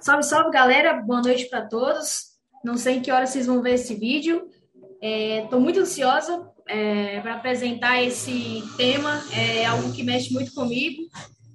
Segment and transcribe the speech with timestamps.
[0.00, 0.94] Salve, salve, galera.
[0.94, 2.30] Boa noite para todos.
[2.64, 4.48] Não sei em que hora vocês vão ver esse vídeo.
[4.98, 9.22] Estou é, muito ansiosa é, para apresentar esse tema.
[9.30, 11.02] É algo que mexe muito comigo.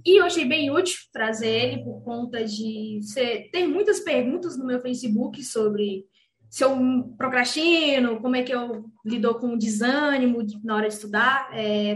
[0.05, 4.68] E eu achei bem útil trazer ele por conta de ser, ter muitas perguntas no
[4.68, 6.05] meu Facebook sobre
[6.48, 6.77] se eu
[7.18, 11.50] procrastino, como é que eu lido com o desânimo na hora de estudar.
[11.52, 11.96] É,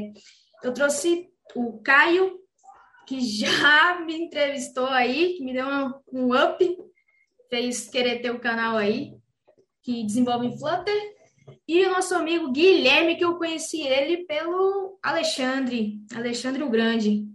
[0.64, 2.40] eu trouxe o Caio
[3.10, 6.78] que já me entrevistou aí, que me deu um, um up,
[7.50, 9.16] fez querer ter o canal aí,
[9.82, 11.18] que desenvolve Flutter.
[11.68, 17.26] E o nosso amigo Guilherme, que eu conheci ele pelo Alexandre, Alexandre o Grande.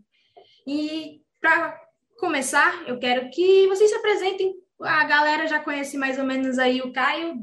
[0.64, 1.76] E para
[2.18, 4.54] começar, eu quero que vocês se apresentem.
[4.80, 7.34] A galera já conhece mais ou menos aí o Caio,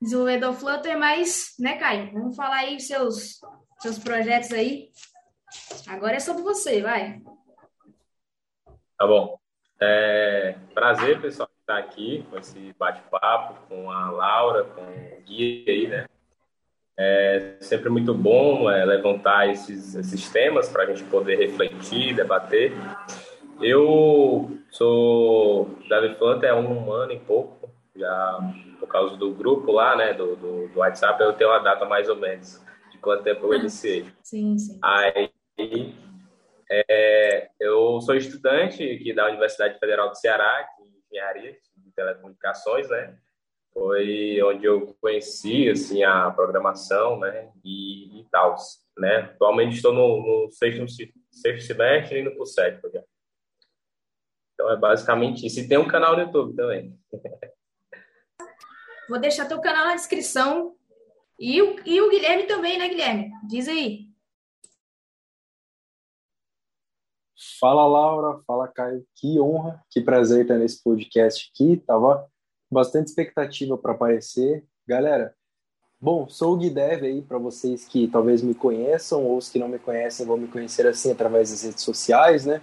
[0.00, 2.12] desenvolvedor Flutter, mas, né, Caio?
[2.12, 3.40] Vamos falar aí seus
[3.80, 4.90] seus projetos aí.
[5.88, 7.20] Agora é sobre você, vai.
[9.02, 9.36] Tá bom.
[9.80, 15.88] É, prazer, pessoal, estar aqui com esse bate-papo com a Laura, com o Gui aí,
[15.88, 16.06] né?
[16.96, 22.72] É sempre muito bom é, levantar esses, esses temas para a gente poder refletir, debater.
[23.60, 28.38] Eu sou Davi Flutter há um ano e pouco, já
[28.78, 32.08] por causa do grupo lá, né, do, do, do WhatsApp, eu tenho uma data mais
[32.08, 34.06] ou menos de quanto tempo eu iniciei.
[34.22, 34.78] Sim, sim.
[34.80, 35.28] Aí
[36.88, 43.16] é, eu sou estudante aqui da Universidade Federal do Ceará, de engenharia de telecomunicações, né?
[43.72, 47.50] Foi onde eu conheci assim a programação, né?
[47.64, 48.54] E, e tal,
[48.96, 49.30] né?
[49.34, 50.84] Atualmente estou no, no sexto,
[51.30, 53.02] sexto semestre e para o sétimo já.
[54.54, 55.60] Então é basicamente isso.
[55.60, 56.98] E tem um canal no YouTube também.
[59.08, 60.76] Vou deixar teu canal na descrição.
[61.38, 63.32] E o, e o Guilherme também, né, Guilherme?
[63.48, 64.11] Diz aí.
[67.62, 71.76] Fala Laura, fala Caio, que honra, que prazer estar nesse podcast aqui.
[71.86, 72.26] Tava
[72.68, 74.64] bastante expectativa para aparecer.
[74.84, 75.32] Galera,
[76.00, 79.68] bom, sou o Guidev aí para vocês que talvez me conheçam ou os que não
[79.68, 82.60] me conhecem vão me conhecer assim através das redes sociais, né?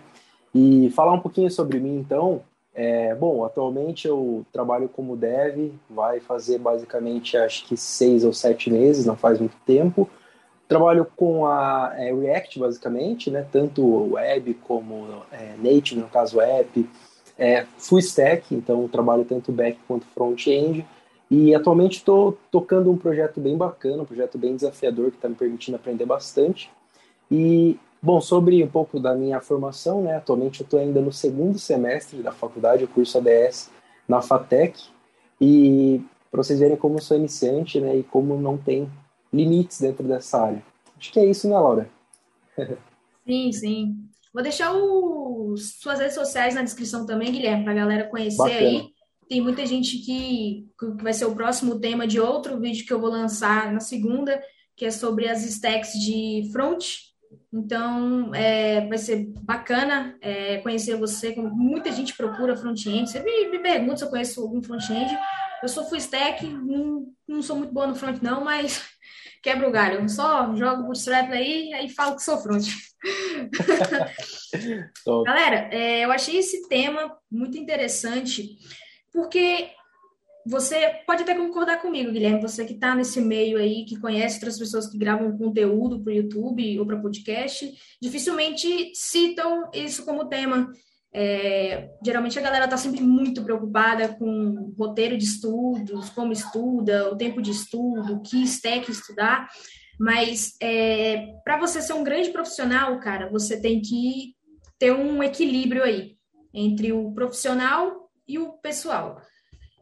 [0.53, 2.41] E falar um pouquinho sobre mim então.
[2.73, 8.69] É, bom, atualmente eu trabalho como dev, vai fazer basicamente acho que seis ou sete
[8.69, 10.09] meses, não faz muito tempo.
[10.69, 13.43] Trabalho com a é, React, basicamente, né?
[13.51, 16.87] tanto web como é, native, no caso app.
[17.39, 20.85] É, full stack, então trabalho tanto back quanto front-end.
[21.31, 25.33] E atualmente estou tocando um projeto bem bacana, um projeto bem desafiador, que está me
[25.33, 26.69] permitindo aprender bastante.
[27.31, 30.17] E, bom, sobre um pouco da minha formação, né?
[30.17, 33.71] atualmente eu estou ainda no segundo semestre da faculdade, o curso ADS
[34.07, 34.79] na FATEC.
[35.41, 37.97] E para vocês verem como eu sou iniciante né?
[37.97, 38.87] e como não tem
[39.33, 40.63] limites dentro dessa área.
[40.97, 41.89] Acho que é isso, né, Laura?
[43.25, 44.09] sim, sim.
[44.33, 48.59] Vou deixar os, suas redes sociais na descrição também, Guilherme, para a galera conhecer Bacana.
[48.59, 48.89] aí.
[49.27, 52.99] Tem muita gente que, que vai ser o próximo tema de outro vídeo que eu
[52.99, 54.41] vou lançar na segunda,
[54.75, 56.83] que é sobre as stacks de front.
[57.53, 61.35] Então, é, vai ser bacana é, conhecer você.
[61.35, 63.09] Muita gente procura front-end.
[63.09, 65.15] Você me, me pergunta se eu conheço algum front-end.
[65.61, 68.81] Eu sou full stack, não, não sou muito boa no front, não, mas
[69.41, 70.07] quebra o galho.
[70.09, 72.65] Só jogo bootstrap aí e falo que sou front.
[75.25, 78.57] Galera, é, eu achei esse tema muito interessante,
[79.11, 79.71] porque
[80.45, 84.57] você pode até concordar comigo, Guilherme, você que está nesse meio aí, que conhece outras
[84.57, 90.71] pessoas que gravam conteúdo para o YouTube ou para podcast, dificilmente citam isso como tema.
[91.11, 97.17] É, geralmente a galera está sempre muito preocupada com roteiro de estudos, como estuda, o
[97.17, 99.49] tempo de estudo, que stack estudar,
[99.99, 104.35] mas é, para você ser um grande profissional, cara, você tem que
[104.77, 106.15] ter um equilíbrio aí
[106.53, 109.19] entre o profissional e o pessoal.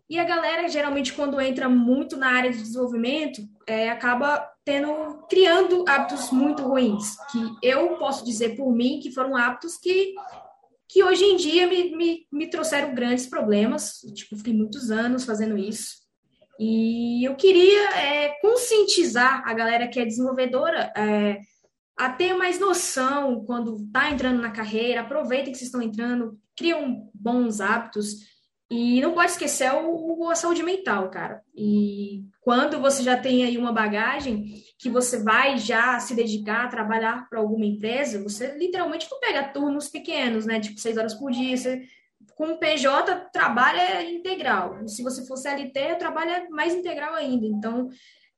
[0.10, 5.84] E a galera, geralmente, quando entra muito na área de desenvolvimento, é, acaba tendo, criando
[5.88, 10.16] hábitos muito ruins, que eu posso dizer por mim que foram hábitos que
[10.90, 14.00] que hoje em dia me, me, me trouxeram grandes problemas.
[14.14, 16.08] Tipo, fiquei muitos anos fazendo isso.
[16.60, 21.40] E eu queria é, conscientizar a galera que é desenvolvedora é,
[21.98, 27.10] a ter mais noção quando está entrando na carreira, aproveitem que vocês estão entrando, criam
[27.14, 28.37] bons hábitos
[28.70, 31.42] e não pode esquecer o, a saúde mental, cara.
[31.56, 36.68] E quando você já tem aí uma bagagem que você vai já se dedicar a
[36.68, 40.60] trabalhar para alguma empresa, você literalmente não pega turnos pequenos, né?
[40.60, 41.56] Tipo, seis horas por dia.
[41.56, 41.82] Você,
[42.36, 44.86] com PJ, trabalha integral.
[44.86, 47.46] Se você for CLT, trabalha mais integral ainda.
[47.46, 47.90] Então,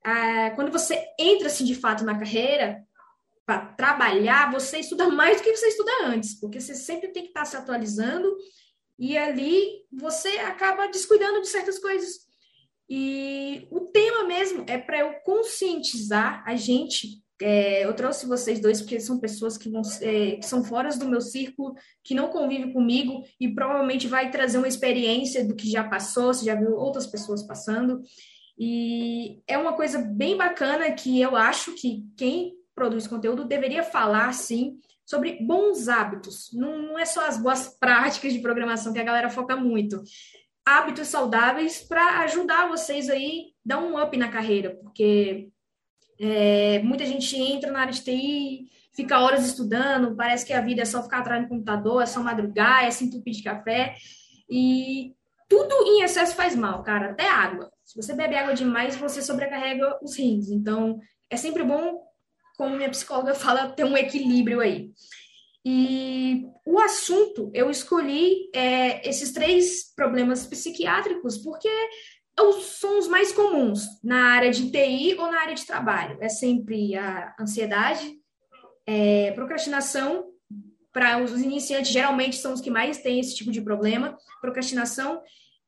[0.06, 2.84] é, quando você entra, assim, de fato na carreira,
[3.44, 7.30] para trabalhar, você estuda mais do que você estuda antes, porque você sempre tem que
[7.30, 8.32] estar tá se atualizando
[9.00, 12.28] E ali você acaba descuidando de certas coisas.
[12.86, 17.22] E o tema mesmo é para eu conscientizar a gente.
[17.40, 21.22] É, eu trouxe vocês dois porque são pessoas que, vão, que são fora do meu
[21.22, 21.74] círculo,
[22.04, 26.44] que não convivem comigo e provavelmente vai trazer uma experiência do que já passou, se
[26.44, 28.02] já viu outras pessoas passando.
[28.58, 34.34] E é uma coisa bem bacana que eu acho que quem produz conteúdo deveria falar,
[34.34, 34.78] sim,
[35.10, 36.50] sobre bons hábitos.
[36.52, 40.00] Não, não é só as boas práticas de programação que a galera foca muito.
[40.64, 45.48] Hábitos saudáveis para ajudar vocês aí dar um up na carreira, porque
[46.20, 50.82] é, muita gente entra na área de TI, fica horas estudando, parece que a vida
[50.82, 53.96] é só ficar atrás do computador, é só madrugar, é se entupir de café.
[54.48, 55.12] E
[55.48, 57.68] tudo em excesso faz mal, cara, até água.
[57.84, 60.50] Se você bebe água demais, você sobrecarrega os rins.
[60.50, 61.98] Então, é sempre bom
[62.60, 64.90] como minha psicóloga fala, ter um equilíbrio aí.
[65.64, 71.70] E o assunto, eu escolhi é, esses três problemas psiquiátricos porque
[72.62, 76.18] são os mais comuns na área de TI ou na área de trabalho.
[76.20, 78.12] É sempre a ansiedade,
[78.86, 80.26] é, procrastinação,
[80.92, 85.22] para os iniciantes, geralmente são os que mais têm esse tipo de problema, procrastinação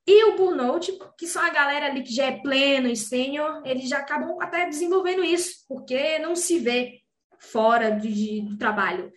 [0.06, 3.88] e o burnout, que são a galera ali que já é pleno e sênior, eles
[3.88, 7.00] já acabam até desenvolvendo isso, porque não se vê
[7.38, 9.12] fora de, do trabalho.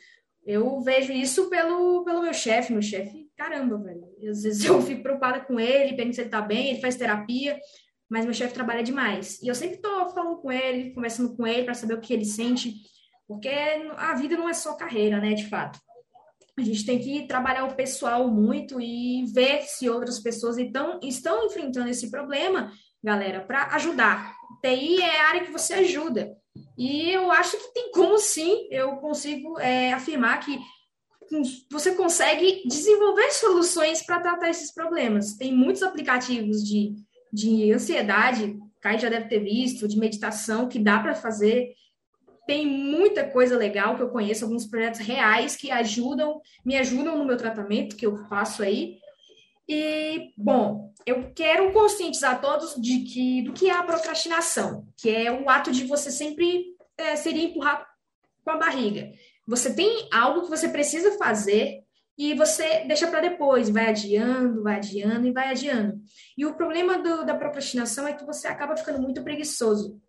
[0.45, 4.05] Eu vejo isso pelo, pelo meu chefe, meu chefe, caramba, velho.
[4.29, 7.59] Às vezes eu fico preocupada com ele, pergunto se ele tá bem, ele faz terapia,
[8.07, 9.41] mas meu chefe trabalha demais.
[9.41, 12.25] E eu sempre tô falando com ele, conversando com ele para saber o que ele
[12.25, 12.75] sente,
[13.27, 13.49] porque
[13.97, 15.79] a vida não é só carreira, né, de fato
[16.57, 21.45] a gente tem que trabalhar o pessoal muito e ver se outras pessoas então, estão
[21.45, 22.71] enfrentando esse problema,
[23.03, 24.33] galera, para ajudar.
[24.61, 26.35] TI é a área que você ajuda.
[26.77, 30.57] E eu acho que tem como sim, eu consigo é, afirmar que
[31.69, 35.35] você consegue desenvolver soluções para tratar esses problemas.
[35.35, 36.93] Tem muitos aplicativos de,
[37.33, 41.73] de ansiedade, Kai já deve ter visto, de meditação, que dá para fazer
[42.45, 47.25] tem muita coisa legal que eu conheço, alguns projetos reais que ajudam, me ajudam no
[47.25, 48.99] meu tratamento que eu faço aí.
[49.67, 55.31] E, bom, eu quero conscientizar todos de que, do que é a procrastinação, que é
[55.31, 57.87] o ato de você sempre é, seria empurrar
[58.43, 59.11] com a barriga.
[59.47, 61.83] Você tem algo que você precisa fazer
[62.17, 65.99] e você deixa para depois, vai adiando, vai adiando e vai adiando.
[66.37, 69.99] E o problema do, da procrastinação é que você acaba ficando muito preguiçoso.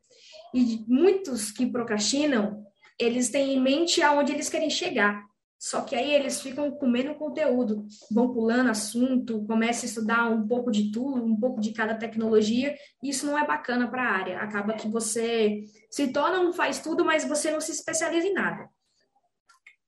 [0.57, 2.65] E muitos que procrastinam,
[2.99, 5.23] eles têm em mente aonde eles querem chegar.
[5.59, 10.71] Só que aí eles ficam comendo conteúdo, vão pulando assunto, começam a estudar um pouco
[10.71, 14.39] de tudo, um pouco de cada tecnologia, e isso não é bacana para a área.
[14.39, 18.67] Acaba que você se torna um faz tudo, mas você não se especializa em nada.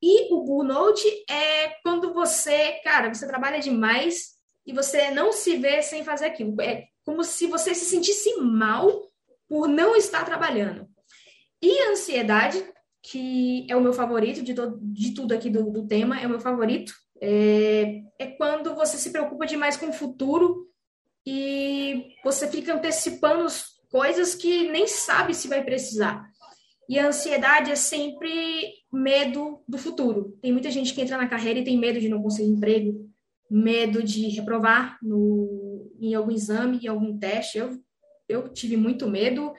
[0.03, 4.35] E o burnout é quando você, cara, você trabalha demais
[4.67, 6.61] e você não se vê sem fazer aquilo.
[6.61, 9.08] É como se você se sentisse mal
[9.49, 10.87] por não estar trabalhando.
[11.63, 12.65] E a ansiedade,
[13.03, 16.31] que é o meu favorito de, todo, de tudo aqui do, do tema, é o
[16.31, 20.69] meu favorito, é, é quando você se preocupa demais com o futuro
[21.27, 23.47] e você fica antecipando
[23.91, 26.29] coisas que nem sabe se vai precisar.
[26.89, 30.39] E a ansiedade é sempre medo do futuro.
[30.41, 33.11] Tem muita gente que entra na carreira e tem medo de não conseguir emprego,
[33.51, 37.59] medo de reprovar no, em algum exame, em algum teste.
[37.59, 37.79] Eu
[38.29, 39.55] eu tive muito medo.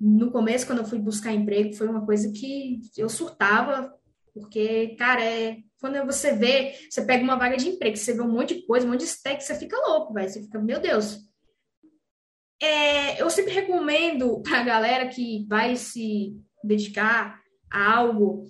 [0.00, 3.92] No começo, quando eu fui buscar emprego, foi uma coisa que eu surtava,
[4.32, 8.32] porque, cara, é, quando você vê, você pega uma vaga de emprego, você vê um
[8.32, 11.18] monte de coisa, um monte de stack, você fica louco, vai, você fica, meu Deus.
[12.60, 18.44] É, eu sempre recomendo para a galera que vai se dedicar a algo,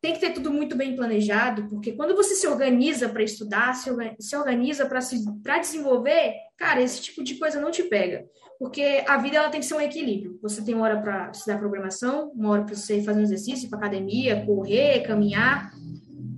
[0.00, 4.36] tem que ter tudo muito bem planejado, porque quando você se organiza para estudar, se
[4.36, 8.26] organiza para desenvolver, cara, esse tipo de coisa não te pega
[8.58, 10.38] porque a vida ela tem que ser um equilíbrio.
[10.42, 13.78] Você tem uma hora para estudar programação, uma hora para você fazer um exercício, para
[13.78, 15.70] academia, correr, caminhar,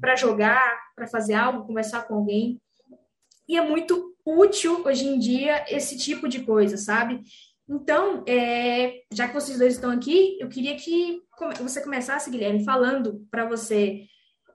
[0.00, 2.60] para jogar, para fazer algo, conversar com alguém.
[3.48, 7.22] E é muito útil hoje em dia esse tipo de coisa, sabe?
[7.66, 11.22] Então, é, já que vocês dois estão aqui, eu queria que
[11.58, 14.04] você começasse, Guilherme, falando para você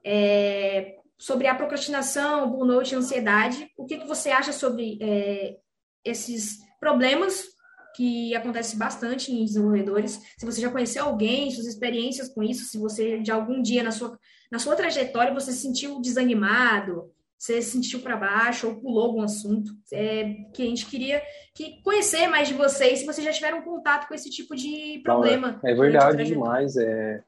[0.04, 3.70] é, sobre a procrastinação, burnout e ansiedade.
[3.76, 5.56] O que, que você acha sobre é,
[6.04, 7.56] esses problemas
[7.96, 10.20] que acontece bastante em desenvolvedores.
[10.36, 13.90] Se você já conheceu alguém, suas experiências com isso, se você de algum dia na
[13.90, 14.18] sua,
[14.52, 19.22] na sua trajetória você se sentiu desanimado, você se sentiu para baixo ou pulou algum
[19.22, 21.22] assunto, é, que a gente queria
[21.54, 25.58] que conhecer mais de vocês, se vocês já tiveram contato com esse tipo de problema.
[25.64, 26.76] é verdade demais.
[26.76, 27.22] É,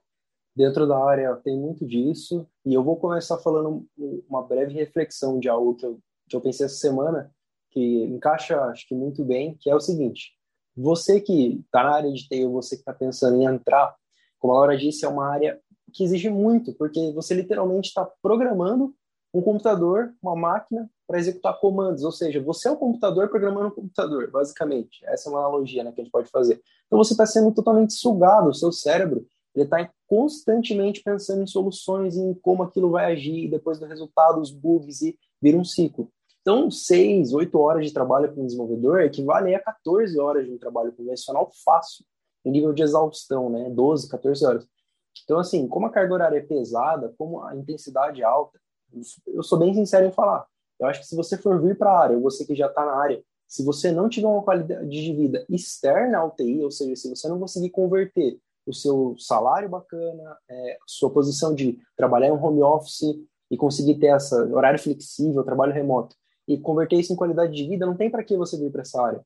[0.54, 3.86] dentro da área tem muito disso, e eu vou começar falando
[4.28, 7.32] uma breve reflexão de algo que eu que eu pensei essa semana,
[7.70, 10.32] que encaixa, acho que muito bem, que é o seguinte:
[10.76, 13.94] você que está na área de TI, você que está pensando em entrar,
[14.38, 15.58] como a Laura disse, é uma área
[15.92, 18.94] que exige muito, porque você literalmente está programando
[19.32, 23.70] um computador, uma máquina, para executar comandos, ou seja, você é o computador programando um
[23.70, 25.00] computador, basicamente.
[25.06, 26.60] Essa é uma analogia né, que a gente pode fazer.
[26.86, 32.16] Então você está sendo totalmente sugado, o seu cérebro ele está constantemente pensando em soluções,
[32.16, 36.10] em como aquilo vai agir, depois do resultado, os bugs, e vira um ciclo.
[36.40, 40.58] Então, seis, oito horas de trabalho para um desenvolvedor equivale a 14 horas de um
[40.58, 42.04] trabalho convencional fácil,
[42.44, 43.68] em nível de exaustão, né?
[43.70, 44.66] 12, 14 horas.
[45.24, 48.58] Então, assim, como a carga horária é pesada, como a intensidade é alta,
[49.26, 50.46] eu sou bem sincero em falar.
[50.80, 52.84] Eu acho que se você for vir para a área, ou você que já está
[52.86, 56.94] na área, se você não tiver uma qualidade de vida externa ao TI, ou seja,
[56.96, 58.38] se você não conseguir converter
[58.68, 63.18] o seu salário bacana, é, sua posição de trabalhar em um home office
[63.50, 66.14] e conseguir ter essa horário flexível, trabalho remoto,
[66.46, 69.02] e converter isso em qualidade de vida, não tem para que você vir para essa
[69.02, 69.24] área.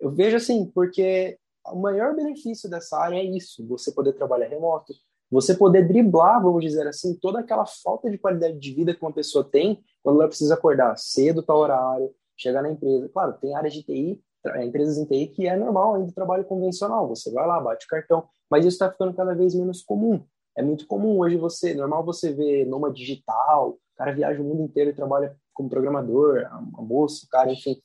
[0.00, 4.92] Eu vejo assim, porque o maior benefício dessa área é isso, você poder trabalhar remoto,
[5.30, 9.12] você poder driblar, vamos dizer assim, toda aquela falta de qualidade de vida que uma
[9.12, 13.08] pessoa tem quando ela precisa acordar cedo, tal horário, chegar na empresa.
[13.08, 14.20] Claro, tem áreas de TI,
[14.64, 17.08] empresas em TI que é normal ainda trabalho convencional.
[17.08, 20.22] Você vai lá, bate o cartão, mas isso está ficando cada vez menos comum.
[20.56, 24.62] É muito comum hoje você, normal você ver numa digital, o cara viaja o mundo
[24.62, 27.80] inteiro e trabalha como programador, a moça, o cara, enfim.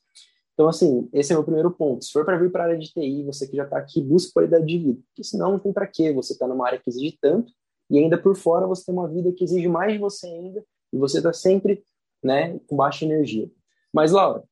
[0.53, 2.03] Então, assim, esse é o meu primeiro ponto.
[2.03, 4.33] Se for para vir para a área de TI, você que já está aqui, busca
[4.33, 4.99] qualidade de vida.
[5.07, 6.11] Porque senão não tem para quê.
[6.13, 7.53] Você está numa área que exige tanto
[7.89, 10.97] e ainda por fora você tem uma vida que exige mais de você ainda e
[10.97, 11.83] você está sempre
[12.23, 13.49] né, com baixa energia.
[13.93, 14.43] Mas, Laura,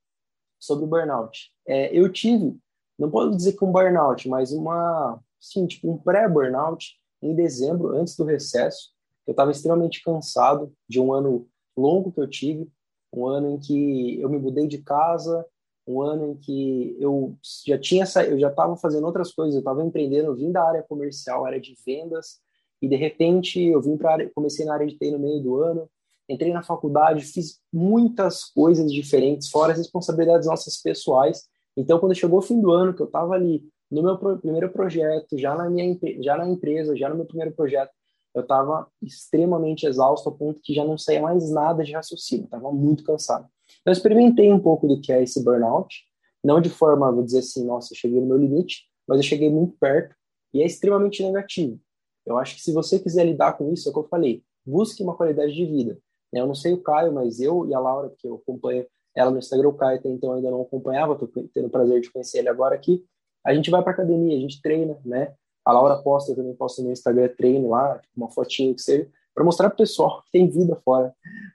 [0.66, 1.52] sobre o burnout.
[1.68, 2.58] É, eu tive,
[2.98, 8.16] não posso dizer que um burnout, mas uma, sim, tipo um pré-burnout em dezembro, antes
[8.16, 8.94] do recesso.
[9.26, 12.70] Eu estava extremamente cansado de um ano longo que eu tive,
[13.14, 15.46] um ano em que eu me mudei de casa,
[15.88, 19.84] um ano em que eu já tinha eu já estava fazendo outras coisas, eu estava
[19.84, 22.40] empreendendo, eu vim da área comercial, área de vendas,
[22.82, 25.90] e de repente eu vim para comecei na área de TI no meio do ano,
[26.28, 31.44] entrei na faculdade, fiz muitas coisas diferentes, fora as responsabilidades nossas pessoais.
[31.78, 35.38] Então, quando chegou o fim do ano, que eu estava ali no meu primeiro projeto,
[35.38, 37.92] já na minha já na empresa, já no meu primeiro projeto,
[38.34, 42.72] eu estava extremamente exausto ao ponto que já não saía mais nada de raciocínio, estava
[42.72, 43.48] muito cansado.
[43.86, 46.04] Eu experimentei um pouco do que é esse burnout,
[46.44, 49.50] não de forma, vou dizer assim, nossa, eu cheguei no meu limite, mas eu cheguei
[49.50, 50.16] muito perto
[50.54, 51.80] e é extremamente negativo.
[52.26, 55.02] Eu acho que se você quiser lidar com isso, é o que eu falei, busque
[55.02, 55.98] uma qualidade de vida.
[56.40, 59.40] Eu não sei o Caio, mas eu e a Laura, que eu acompanho ela no
[59.40, 62.50] Instagram, o Caio até então ainda não acompanhava, estou tendo o prazer de conhecer ele
[62.50, 63.04] agora aqui.
[63.46, 65.34] A gente vai para academia, a gente treina, né?
[65.64, 69.44] A Laura posta, eu também posto no Instagram treino lá, uma fotinho que seja, para
[69.44, 71.14] mostrar para o pessoal que tem vida fora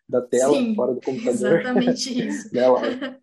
[0.09, 1.61] da tela, Sim, fora do computador.
[1.61, 2.55] Exatamente isso.
[2.55, 2.63] né,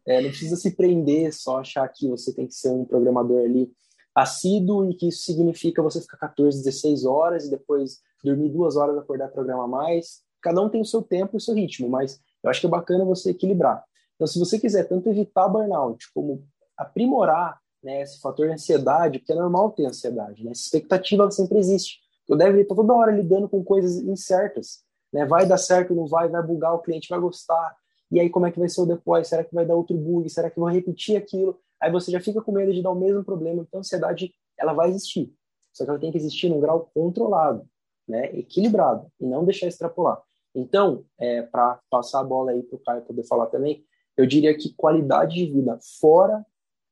[0.05, 3.71] é, não precisa se prender só achar que você tem que ser um programador ali
[4.15, 8.97] assíduo e que isso significa você ficar 14, 16 horas e depois dormir duas horas,
[8.97, 10.23] acordar programar mais.
[10.41, 12.69] Cada um tem o seu tempo e o seu ritmo, mas eu acho que é
[12.69, 13.83] bacana você equilibrar.
[14.15, 16.43] Então, se você quiser tanto evitar burnout como
[16.75, 20.51] aprimorar né, esse fator de ansiedade, porque é normal ter ansiedade, né?
[20.51, 21.99] Essa expectativa sempre existe.
[22.27, 24.83] Eu deve estar toda hora lidando com coisas incertas.
[25.13, 25.25] Né?
[25.25, 27.75] Vai dar certo, não vai, vai bugar, o cliente vai gostar.
[28.11, 29.23] E aí, como é que vai ser o deploy?
[29.23, 30.29] Será que vai dar outro bug?
[30.29, 31.59] Será que vão repetir aquilo?
[31.79, 33.61] Aí você já fica com medo de dar o mesmo problema.
[33.61, 35.33] Então, a ansiedade, ela vai existir.
[35.71, 37.67] Só que ela tem que existir num grau controlado,
[38.07, 38.35] né?
[38.37, 40.21] equilibrado, e não deixar extrapolar.
[40.55, 43.85] Então, é, para passar a bola aí para o Caio poder falar também,
[44.15, 46.45] eu diria que qualidade de vida fora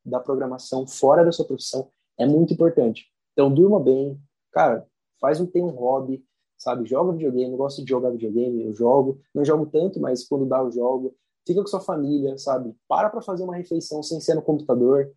[0.06, 3.08] da programação, fora da sua profissão, é muito importante.
[3.34, 4.20] Então, durma bem,
[4.52, 4.88] cara,
[5.20, 6.24] faz um, tem um hobby,
[6.58, 6.86] sabe?
[6.86, 10.60] Joga videogame, eu gosto de jogar videogame, eu jogo, não jogo tanto, mas quando dá
[10.60, 11.16] eu jogo.
[11.46, 12.76] Fica com sua família, sabe?
[12.88, 15.12] Para para fazer uma refeição sem ser no computador.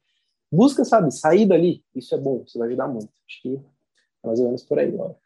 [0.51, 1.85] Busca, sabe, sair dali.
[1.95, 3.11] Isso é bom, isso vai ajudar muito.
[3.27, 5.17] Acho que é mais ou menos por aí, agora.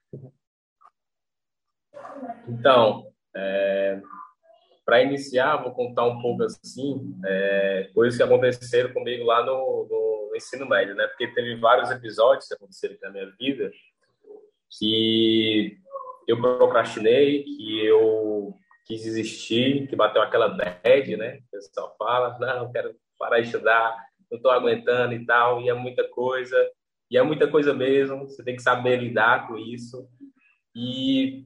[2.49, 4.01] Então, é,
[4.85, 10.37] para iniciar, vou contar um pouco assim, é, coisas que aconteceram comigo lá no, no,
[10.37, 11.07] ensino médio, né?
[11.09, 13.71] Porque teve vários episódios que aconteceram na minha vida
[14.79, 15.77] que
[16.27, 18.55] eu procrastinei, que eu
[18.87, 21.41] quis desistir, que bateu aquela bad, né?
[21.49, 23.97] O pessoal fala, não, quero parar de estudar,
[24.31, 26.57] não estou aguentando e tal, e é muita coisa,
[27.11, 30.09] e é muita coisa mesmo, você tem que saber lidar com isso.
[30.75, 31.45] E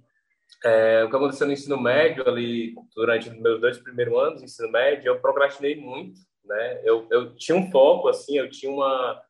[0.66, 4.68] é, o que aconteceu no ensino médio, ali, durante meus dois primeiros anos de ensino
[4.68, 6.80] médio, eu procrastinei muito, né?
[6.82, 9.22] Eu, eu tinha um foco, assim, eu tinha, uma,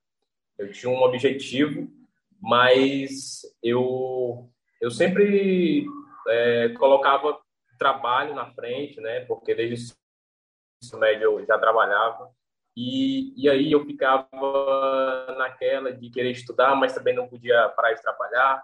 [0.58, 1.90] eu tinha um objetivo,
[2.40, 4.48] mas eu,
[4.80, 5.84] eu sempre
[6.28, 7.38] é, colocava
[7.78, 9.20] trabalho na frente, né?
[9.26, 9.94] Porque desde
[10.82, 12.30] ensino médio eu já trabalhava.
[12.74, 14.26] E, e aí eu ficava
[15.36, 18.62] naquela de querer estudar, mas também não podia parar de trabalhar.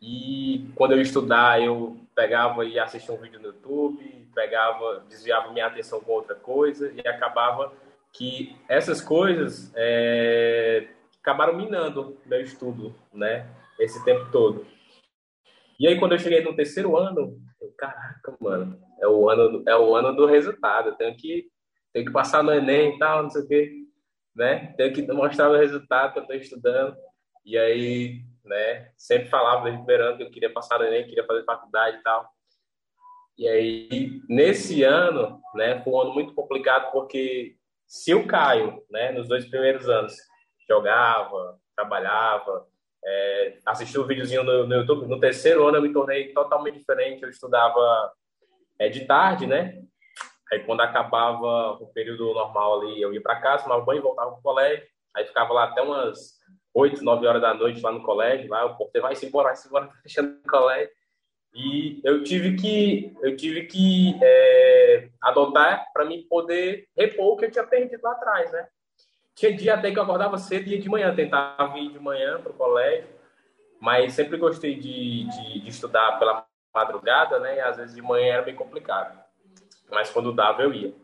[0.00, 5.66] E quando eu estudar, eu pegava e assistia um vídeo no YouTube, pegava, desviava minha
[5.66, 7.72] atenção com outra coisa e acabava
[8.12, 10.88] que essas coisas é,
[11.20, 13.48] acabaram minando meu estudo, né?
[13.78, 14.66] Esse tempo todo.
[15.78, 19.76] E aí quando eu cheguei no terceiro ano, eu, caraca, mano, é o ano, é
[19.76, 20.88] o ano do resultado.
[20.88, 21.46] Eu tenho que
[21.92, 23.72] tenho que passar no Enem e tal, não sei o quê,
[24.34, 24.74] né?
[24.76, 26.96] Tenho que mostrar o resultado que eu estou estudando.
[27.46, 31.44] E aí, né, sempre falava desde o que eu queria passar no Enem, queria fazer
[31.44, 32.28] faculdade e tal.
[33.38, 39.12] E aí, nesse ano, né, foi um ano muito complicado porque se o Caio, né,
[39.12, 40.16] nos dois primeiros anos,
[40.68, 42.66] jogava, trabalhava,
[43.04, 47.22] é, assistia um videozinho no, no, YouTube, no terceiro ano eu me tornei totalmente diferente.
[47.22, 48.12] Eu estudava
[48.78, 49.82] é, de tarde, né?
[50.52, 54.38] Aí quando acabava o período normal ali, eu ia para casa, tomava banho, voltava para
[54.38, 54.86] o colégio.
[55.16, 56.37] Aí ficava lá até umas
[56.74, 58.48] 8, 9 horas da noite lá no colégio.
[58.48, 60.90] Vai, o porteiro vai se embora, vai se embora, tá fechando o colégio.
[61.54, 67.46] E eu tive que, eu tive que é, adotar para mim poder repor o que
[67.46, 68.68] eu tinha perdido lá atrás, né?
[69.34, 72.52] Tinha dia até que eu acordava cedo, dia de manhã, tentava ir de manhã para
[72.52, 73.08] o colégio,
[73.80, 76.44] mas sempre gostei de, de, de estudar pela
[76.74, 77.56] madrugada, né?
[77.56, 79.18] E às vezes de manhã era bem complicado
[79.90, 80.94] mas quando dava eu ia.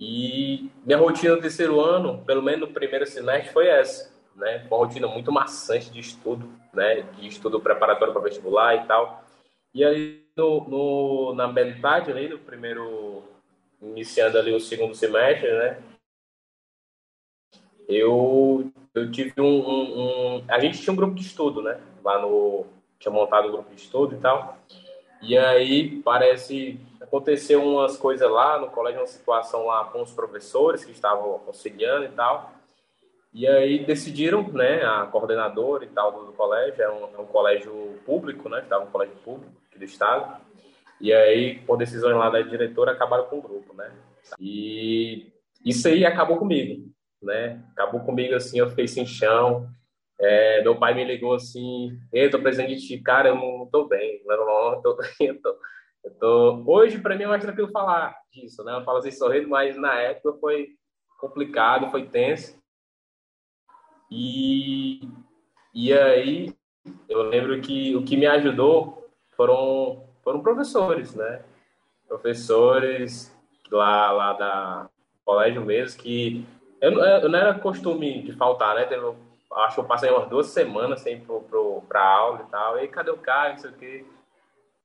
[0.00, 4.66] E minha rotina no terceiro ano, pelo menos no primeiro semestre, foi essa, né?
[4.68, 7.02] Uma rotina muito maçante de estudo, né?
[7.02, 9.24] De estudo preparatório para vestibular e tal.
[9.74, 13.22] E aí, no, no, na metade ali, no primeiro,
[13.82, 15.82] iniciando ali o segundo semestre, né?
[17.88, 21.80] Eu, eu tive um, um, um, A gente tinha um grupo de estudo, né?
[22.04, 22.66] Lá no...
[22.98, 24.58] Tinha montado um grupo de estudo e tal.
[25.20, 30.84] E aí, parece aconteceu umas coisas lá no colégio, uma situação lá com os professores
[30.84, 32.57] que estavam auxiliando e tal.
[33.32, 38.00] E aí decidiram, né, a coordenadora e tal do, colégio, é um, é um colégio
[38.06, 40.40] público, né, estava um colégio público do estado.
[41.00, 43.92] E aí, por decisões lá da diretora, acabaram com o grupo, né?
[44.40, 45.32] E
[45.64, 46.90] isso aí acabou comigo,
[47.22, 47.62] né?
[47.72, 49.68] Acabou comigo assim, eu fiquei sem chão.
[50.20, 53.86] É, meu pai me ligou assim, eu tô precisando de ti, cara, eu não tô
[53.86, 55.56] bem, não, não, tô, eu tô,
[56.04, 58.74] eu tô, hoje, para mim, é mais tranquilo falar disso, né?
[58.74, 60.70] Eu falo assim sorrindo, mas na época foi
[61.20, 62.57] complicado, foi tenso.
[64.10, 65.00] E,
[65.74, 66.54] e aí,
[67.08, 71.42] eu lembro que o que me ajudou foram, foram professores, né?
[72.06, 73.34] Professores
[73.70, 74.90] lá, lá da
[75.24, 76.44] colégio mesmo, que
[76.80, 78.84] eu, eu não era costume de faltar, né?
[78.84, 79.04] Teve,
[79.52, 81.22] acho que eu passei umas duas semanas sem
[81.88, 82.76] para aula e tal.
[82.76, 83.50] E aí, cadê o cara?
[83.50, 84.04] Não sei o quê.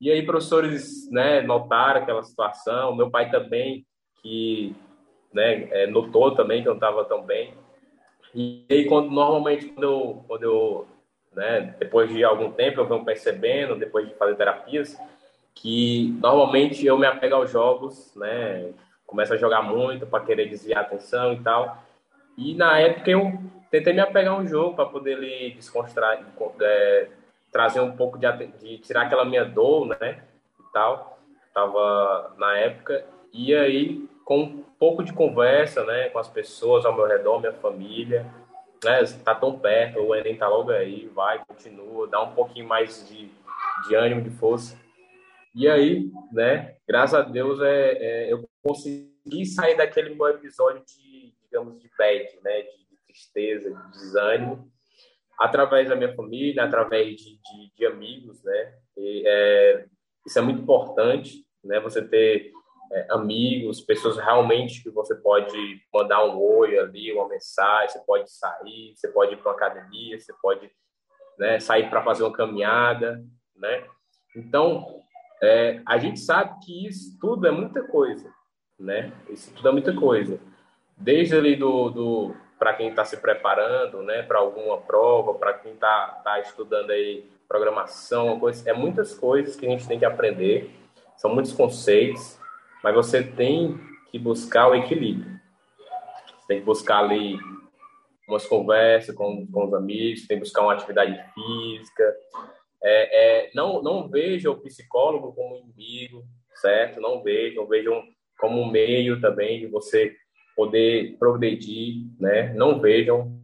[0.02, 3.86] E aí, professores né, notaram aquela situação, meu pai também,
[4.22, 4.76] que
[5.34, 7.54] né, é, notou também que eu não estava tão bem.
[8.34, 10.88] E aí, quando, normalmente, quando eu, quando eu
[11.36, 14.98] né, depois de algum tempo, eu venho percebendo, depois de fazer terapias,
[15.54, 18.72] que normalmente eu me apego aos jogos, né,
[19.06, 21.84] começo a jogar muito para querer desviar a atenção e tal.
[22.38, 26.26] E na época eu tentei me apegar a um jogo para poder ele descontrair,
[26.62, 27.08] é,
[27.52, 28.28] trazer um pouco de,
[28.60, 30.24] de tirar aquela minha dor, né?
[30.60, 31.20] E tal.
[31.54, 33.06] Tava na época.
[33.32, 36.10] E aí, com um pouco de conversa, né?
[36.10, 38.26] Com as pessoas ao meu redor, minha família,
[38.84, 39.04] né?
[39.24, 43.30] Tá tão perto, o Enem tá logo aí, vai, continua, dá um pouquinho mais de,
[43.88, 44.78] de ânimo, de força.
[45.56, 46.76] E aí, né?
[46.88, 52.28] Graças a Deus, é, é eu consegui sair daquele meu episódio de, digamos, de bad,
[52.44, 52.62] né?
[52.62, 54.72] De, de tristeza, de desânimo
[55.40, 58.74] através da minha família, através de, de, de amigos, né?
[58.98, 59.86] E, é,
[60.26, 61.80] isso é muito importante, né?
[61.80, 62.52] Você ter
[62.94, 68.32] é, amigos, pessoas realmente que você pode mandar um oi ali, uma mensagem, você pode
[68.32, 70.70] sair, você pode ir para uma academia, você pode
[71.40, 73.24] né, sair para fazer uma caminhada,
[73.56, 73.84] né?
[74.36, 75.02] Então,
[75.42, 78.32] é, a gente sabe que isso tudo é muita coisa,
[78.80, 79.12] né?
[79.28, 80.40] Isso tudo é muita coisa.
[80.96, 85.74] Desde ali do, do para quem está se preparando, né, para alguma prova, para quem
[85.74, 90.72] está tá estudando aí programação, coisa, é muitas coisas que a gente tem que aprender,
[91.18, 92.40] são muitos conceitos,
[92.84, 93.80] mas você tem
[94.12, 95.40] que buscar o equilíbrio.
[96.40, 97.38] Você tem que buscar ali
[98.28, 102.16] umas conversas com, com os amigos, tem que buscar uma atividade física.
[102.84, 107.00] É, é, não, não veja o psicólogo como inimigo, certo?
[107.00, 108.04] Não vejam, vejam
[108.38, 110.16] como um meio também de você
[110.56, 112.54] poder progredir, né?
[112.54, 113.42] Não vejam.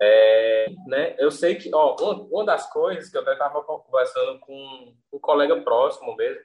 [0.00, 1.16] É, né?
[1.18, 1.96] Eu sei que, ó,
[2.30, 6.42] uma, das coisas que eu até estava conversando com um colega próximo mesmo,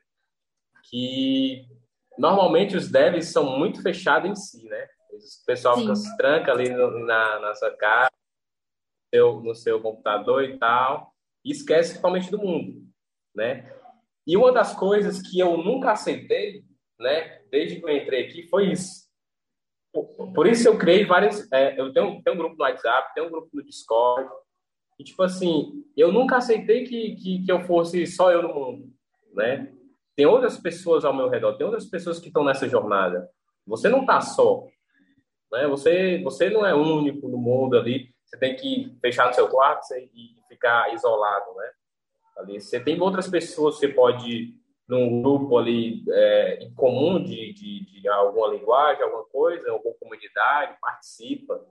[0.84, 1.66] que
[2.18, 4.88] normalmente os devs são muito fechados em si, né?
[5.12, 5.82] O pessoal Sim.
[5.82, 10.58] fica se tranca ali no, na, na sua casa, no seu, no seu computador e
[10.58, 11.14] tal,
[11.44, 12.84] e esquece totalmente do mundo,
[13.36, 13.74] né?
[14.26, 16.64] E uma das coisas que eu nunca aceitei,
[17.00, 19.10] né, desde que eu entrei aqui, foi isso.
[19.92, 21.52] Por, por isso eu criei vários.
[21.52, 24.30] É, eu tenho, tenho um grupo no WhatsApp, tenho um grupo no Discord.
[24.98, 28.94] E, tipo assim, eu nunca aceitei que, que, que eu fosse só eu no mundo,
[29.34, 29.74] né?
[30.16, 33.30] Tem outras pessoas ao meu redor, tem outras pessoas que estão nessa jornada.
[33.66, 34.66] Você não está só,
[35.52, 35.68] né?
[35.68, 38.14] Você, você não é único no mundo ali.
[38.26, 41.72] Você tem que fechar no seu quarto e ficar isolado, né?
[42.38, 44.56] Ali, você tem outras pessoas, você pode
[44.88, 50.78] num grupo ali é, em comum de, de, de, alguma linguagem, alguma coisa, alguma comunidade,
[50.82, 51.62] participa,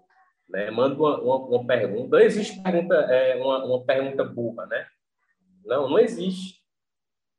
[0.48, 0.70] né?
[0.70, 2.16] Manda uma, uma, uma pergunta.
[2.16, 4.87] Não existe pergunta, é, uma, uma pergunta burra, né?
[5.64, 6.59] Não, não existe,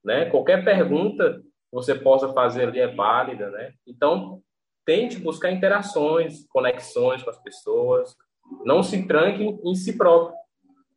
[0.03, 0.25] né?
[0.25, 3.73] Qualquer pergunta que você possa fazer ali é válida, né?
[3.87, 4.41] Então,
[4.85, 8.15] tente buscar interações, conexões com as pessoas,
[8.65, 10.35] não se tranque em si próprio,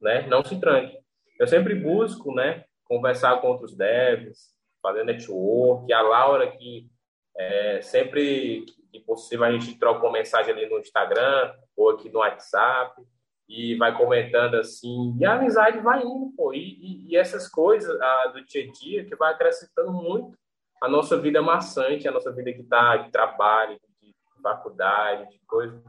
[0.01, 0.27] né?
[0.27, 0.99] Não se tranque.
[1.39, 5.93] Eu sempre busco, né, conversar com outros devs, fazer network.
[5.93, 6.89] A Laura, que
[7.37, 12.21] é, sempre que possível a gente troca uma mensagem ali no Instagram ou aqui no
[12.21, 13.03] WhatsApp
[13.49, 18.01] e vai comentando assim, e a amizade vai indo, pô, e, e, e essas coisas
[18.01, 20.37] a, do dia a dia que vai acrescentando muito
[20.83, 25.83] a nossa vida maçante, a nossa vida que está de trabalho, de faculdade, de coisa.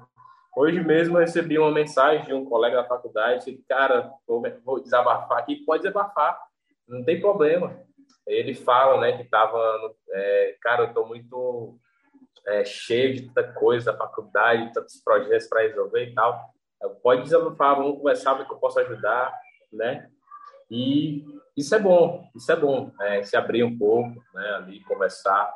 [0.55, 5.39] Hoje mesmo recebi uma mensagem de um colega da faculdade, disse, cara, vou, vou desabafar
[5.39, 6.39] aqui, pode desabafar,
[6.87, 7.77] não tem problema.
[8.25, 9.59] Ele fala, né, que estava,
[10.11, 11.77] é, cara, eu estou muito
[12.47, 16.54] é, cheio de tanta coisa da faculdade, tantos projetos para resolver e tal.
[17.01, 19.33] Pode desabafar, vamos conversar, ver que eu posso ajudar,
[19.71, 20.09] né?
[20.69, 21.23] E
[21.55, 25.53] isso é bom, isso é bom, é, se abrir um pouco, né, ali, conversar.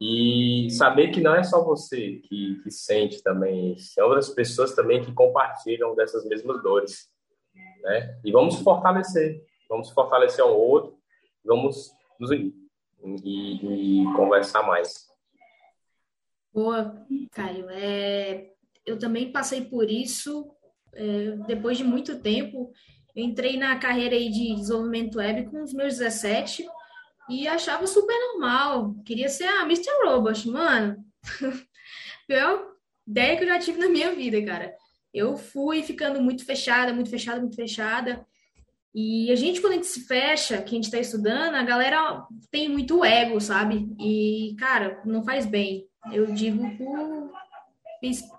[0.00, 5.02] E saber que não é só você que, que sente também tem outras pessoas também
[5.02, 7.08] que compartilham dessas mesmas dores.
[7.82, 8.20] Né?
[8.24, 10.98] E vamos fortalecer, vamos fortalecer um outro,
[11.44, 12.54] vamos nos unir
[13.24, 15.06] e, e conversar mais.
[16.52, 17.68] Boa, Caio.
[17.70, 18.52] É,
[18.86, 20.53] eu também passei por isso
[20.96, 22.72] é, depois de muito tempo.
[23.14, 26.66] Eu entrei na carreira aí de desenvolvimento web com os meus 17
[27.28, 28.94] e achava super normal.
[29.04, 29.90] Queria ser a Mr.
[30.04, 31.04] Robot, mano.
[32.26, 32.74] Pior
[33.06, 34.74] ideia que eu já tive na minha vida, cara.
[35.12, 38.26] Eu fui ficando muito fechada, muito fechada, muito fechada.
[38.94, 42.24] E a gente, quando a gente se fecha, que a gente está estudando, a galera
[42.50, 43.88] tem muito ego, sabe?
[43.98, 45.86] E, cara, não faz bem.
[46.12, 47.32] Eu digo por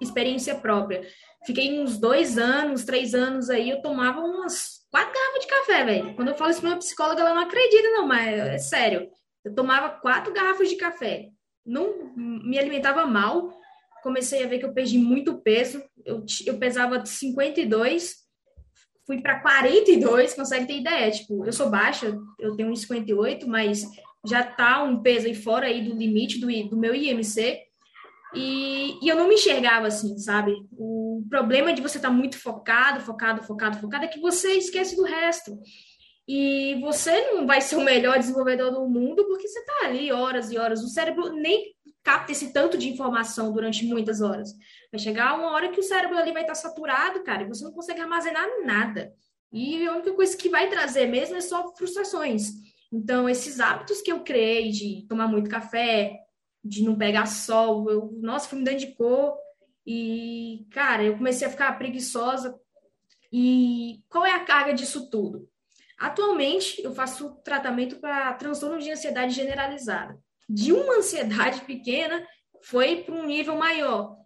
[0.02, 1.08] experiência própria.
[1.46, 6.16] Fiquei uns dois anos, três anos aí, eu tomava umas quatro garrafas de café, velho.
[6.16, 9.10] Quando eu falo isso pra uma psicóloga, ela não acredita, não, mas é sério.
[9.44, 11.30] Eu tomava quatro garrafas de café.
[11.66, 13.52] Não me alimentava mal.
[14.02, 15.84] Comecei a ver que eu perdi muito peso.
[16.04, 18.16] Eu, eu pesava 52,
[19.06, 21.12] fui para 42, consegue ter ideia.
[21.12, 23.84] Tipo, eu sou baixa, eu tenho 1,58, mas
[24.26, 27.60] já tá um peso aí fora aí do limite do, do meu IMC.
[28.36, 30.54] E, e eu não me enxergava assim, sabe?
[30.72, 34.96] O problema de você estar tá muito focado, focado, focado, focado é que você esquece
[34.96, 35.58] do resto.
[36.28, 40.52] E você não vai ser o melhor desenvolvedor do mundo porque você está ali horas
[40.52, 40.84] e horas.
[40.84, 44.52] O cérebro nem capta esse tanto de informação durante muitas horas.
[44.92, 47.64] Vai chegar uma hora que o cérebro ali vai estar tá saturado, cara, e você
[47.64, 49.14] não consegue armazenar nada.
[49.52, 52.52] E a única coisa que vai trazer mesmo é só frustrações.
[52.92, 56.25] Então, esses hábitos que eu criei de tomar muito café,
[56.66, 57.90] de não pegar sol.
[57.90, 59.38] Eu, nossa, fui me dando de cor.
[59.86, 62.60] E, cara, eu comecei a ficar preguiçosa.
[63.32, 65.48] E qual é a carga disso tudo?
[65.98, 70.18] Atualmente, eu faço tratamento para transtorno de ansiedade generalizada.
[70.50, 72.26] De uma ansiedade pequena,
[72.64, 74.18] foi para um nível maior.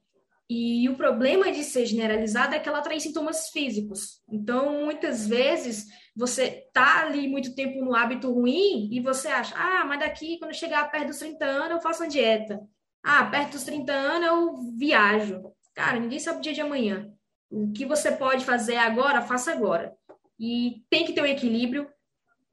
[0.50, 4.22] E o problema de ser generalizada é que ela traz sintomas físicos.
[4.28, 5.86] Então, muitas vezes,
[6.20, 10.54] você tá ali muito tempo no hábito ruim e você acha, ah, mas daqui, quando
[10.54, 12.60] chegar perto dos 30 anos, eu faço uma dieta.
[13.02, 15.54] Ah, perto dos 30 anos eu viajo.
[15.74, 17.10] Cara, ninguém sabe o dia de amanhã.
[17.50, 19.96] O que você pode fazer agora, faça agora.
[20.38, 21.90] E tem que ter um equilíbrio.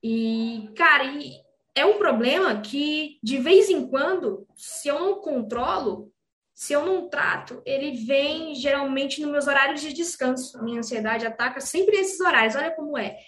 [0.00, 1.32] E, cara, e
[1.74, 6.12] é um problema que, de vez em quando, se eu não controlo,
[6.54, 10.62] se eu não trato, ele vem geralmente nos meus horários de descanso.
[10.62, 12.54] Minha ansiedade ataca sempre esses horários.
[12.54, 13.18] Olha como é.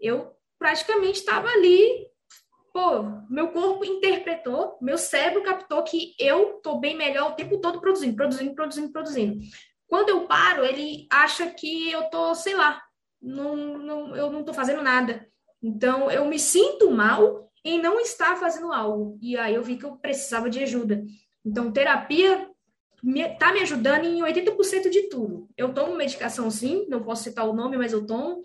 [0.00, 2.06] Eu praticamente estava ali,
[2.72, 7.80] pô, meu corpo interpretou, meu cérebro captou que eu tô bem melhor o tempo todo
[7.80, 9.38] produzindo, produzindo, produzindo, produzindo.
[9.88, 12.82] Quando eu paro, ele acha que eu tô, sei lá,
[13.20, 15.26] não, não, eu não tô fazendo nada.
[15.62, 19.18] Então, eu me sinto mal em não estar fazendo algo.
[19.20, 21.04] E aí eu vi que eu precisava de ajuda.
[21.44, 22.48] Então, terapia
[23.04, 25.48] está me ajudando em 80% de tudo.
[25.56, 28.42] Eu tomo medicação sim, não posso citar o nome, mas eu tomo.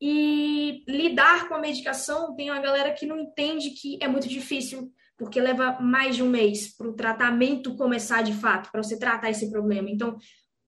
[0.00, 4.90] E lidar com a medicação, tem uma galera que não entende que é muito difícil,
[5.16, 9.30] porque leva mais de um mês para o tratamento começar de fato, para você tratar
[9.30, 9.88] esse problema.
[9.88, 10.16] Então,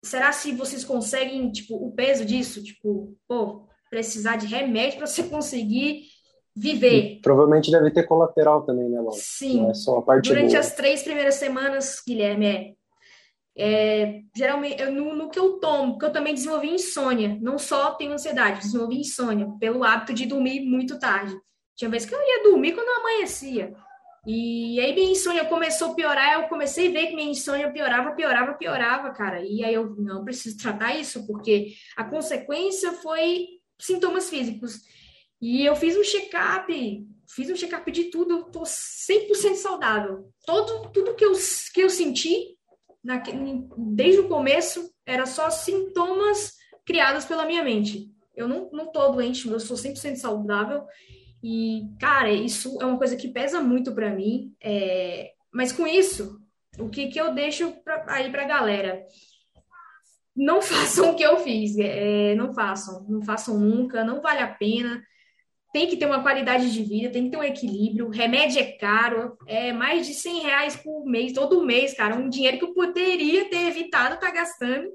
[0.02, 2.62] será se vocês conseguem, tipo, o peso disso?
[2.62, 6.04] Tipo, pô, precisar de remédio para você conseguir
[6.54, 7.16] viver.
[7.16, 9.18] E provavelmente deve ter colateral também, né, Laura?
[9.20, 9.62] Sim.
[9.62, 10.60] Não é só a parte Durante boa.
[10.60, 12.72] as três primeiras semanas, Guilherme, é,
[13.56, 17.38] é geralmente eu, no, no, que eu tomo, porque eu também desenvolvi insônia.
[17.40, 21.34] Não só tenho ansiedade, desenvolvi insônia pelo hábito de dormir muito tarde.
[21.74, 23.74] Tinha vezes que eu ia dormir quando amanhecia.
[24.26, 28.12] E aí minha insônia começou a piorar, eu comecei a ver que minha insônia piorava,
[28.12, 29.40] piorava, piorava, cara.
[29.42, 33.46] E aí eu não preciso tratar isso, porque a consequência foi
[33.78, 34.80] sintomas físicos.
[35.40, 40.28] E eu fiz um check-up, fiz um check-up de tudo, eu tô 100% saudável.
[40.44, 41.32] Todo, tudo que eu,
[41.72, 42.55] que eu senti
[43.06, 43.22] na,
[43.78, 48.10] desde o começo era só sintomas criados pela minha mente.
[48.34, 50.84] Eu não, não tô doente, eu sou 100% saudável.
[51.42, 54.52] E, cara, isso é uma coisa que pesa muito para mim.
[54.60, 55.32] É...
[55.52, 56.40] Mas com isso,
[56.78, 59.06] o que, que eu deixo pra, aí pra galera?
[60.34, 61.78] Não façam o que eu fiz.
[61.78, 63.06] É, não façam.
[63.08, 64.04] Não façam nunca.
[64.04, 65.00] Não vale a pena.
[65.76, 68.08] Tem que ter uma qualidade de vida, tem que ter um equilíbrio.
[68.08, 72.16] Remédio é caro, é mais de 100 reais por mês, todo mês, cara.
[72.16, 74.88] Um dinheiro que eu poderia ter evitado tá gastando.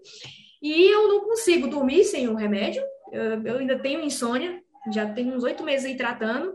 [0.60, 2.82] E eu não consigo dormir sem o remédio.
[3.12, 4.60] Eu, ainda tenho insônia,
[4.92, 6.52] já tem uns oito meses aí tratando.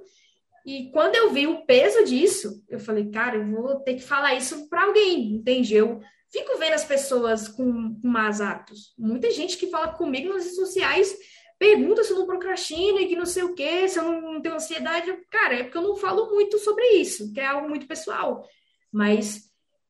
[0.66, 4.34] E quando eu vi o peso disso, eu falei, cara, eu vou ter que falar
[4.34, 5.72] isso para alguém, entende?
[5.72, 6.00] Eu
[6.32, 8.92] fico vendo as pessoas com, com más hábitos.
[8.98, 11.16] Muita gente que fala comigo nas redes sociais
[11.58, 14.54] pergunta se eu não procrastino e que não sei o quê, se eu não tenho
[14.54, 15.12] ansiedade.
[15.30, 18.46] Cara, é porque eu não falo muito sobre isso, que é algo muito pessoal.
[18.92, 19.46] Mas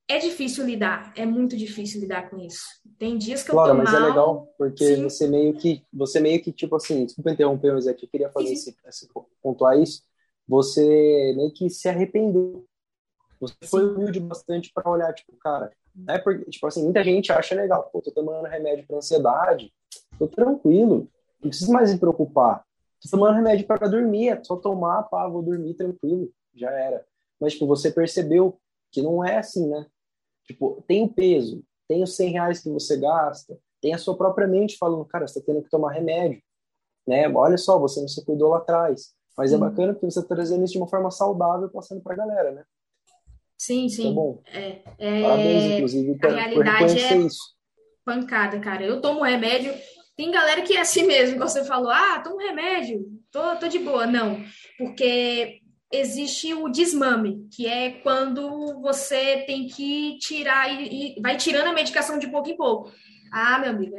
[0.09, 2.65] é difícil lidar, é muito difícil lidar com isso.
[2.99, 4.03] Tem dias que claro, eu tô mas mal.
[4.03, 5.03] é legal, porque Sim.
[5.03, 8.31] você meio que, você meio que, tipo assim, desculpa interromper, mas é que eu queria
[8.31, 9.09] fazer esse, esse,
[9.43, 10.03] pontuar isso.
[10.49, 12.65] Você meio que se arrependeu.
[13.41, 13.69] Você Sim.
[13.69, 15.73] foi humilde bastante para olhar, tipo, cara,
[16.09, 19.73] é porque, tipo assim, muita gente acha legal, pô, tô tomando remédio para ansiedade,
[20.19, 21.11] tô tranquilo,
[21.43, 22.65] não preciso mais me preocupar.
[23.03, 27.05] Tô tomando remédio para dormir, é só tomar, pá, vou dormir tranquilo, já era.
[27.41, 28.59] Mas, tipo, você percebeu
[28.91, 29.87] que não é assim, né?
[30.45, 34.47] Tipo, tem o peso, tem os 100 reais que você gasta, tem a sua própria
[34.47, 36.43] mente falando, cara, você tá tendo que tomar remédio,
[37.07, 37.29] né?
[37.29, 39.15] Olha só, você não se cuidou lá atrás.
[39.37, 39.57] Mas sim.
[39.57, 42.65] é bacana porque você tá trazendo isso de uma forma saudável, passando pra galera, né?
[43.59, 44.03] Sim, sim.
[44.11, 44.43] Então, bom.
[44.47, 45.23] É, é...
[45.23, 47.57] Parabéns, inclusive, por, a realidade por reconhecer é isso.
[48.05, 48.85] pancada, cara.
[48.85, 49.75] Eu tomo remédio.
[50.17, 54.07] Tem galera que é assim mesmo, você falou, ah, tomo remédio, tô, tô de boa.
[54.07, 54.43] Não,
[54.79, 55.61] porque
[55.93, 61.73] existe o desmame, que é quando você tem que tirar e, e, vai tirando a
[61.73, 62.91] medicação de pouco em pouco.
[63.31, 63.97] Ah, meu amigo,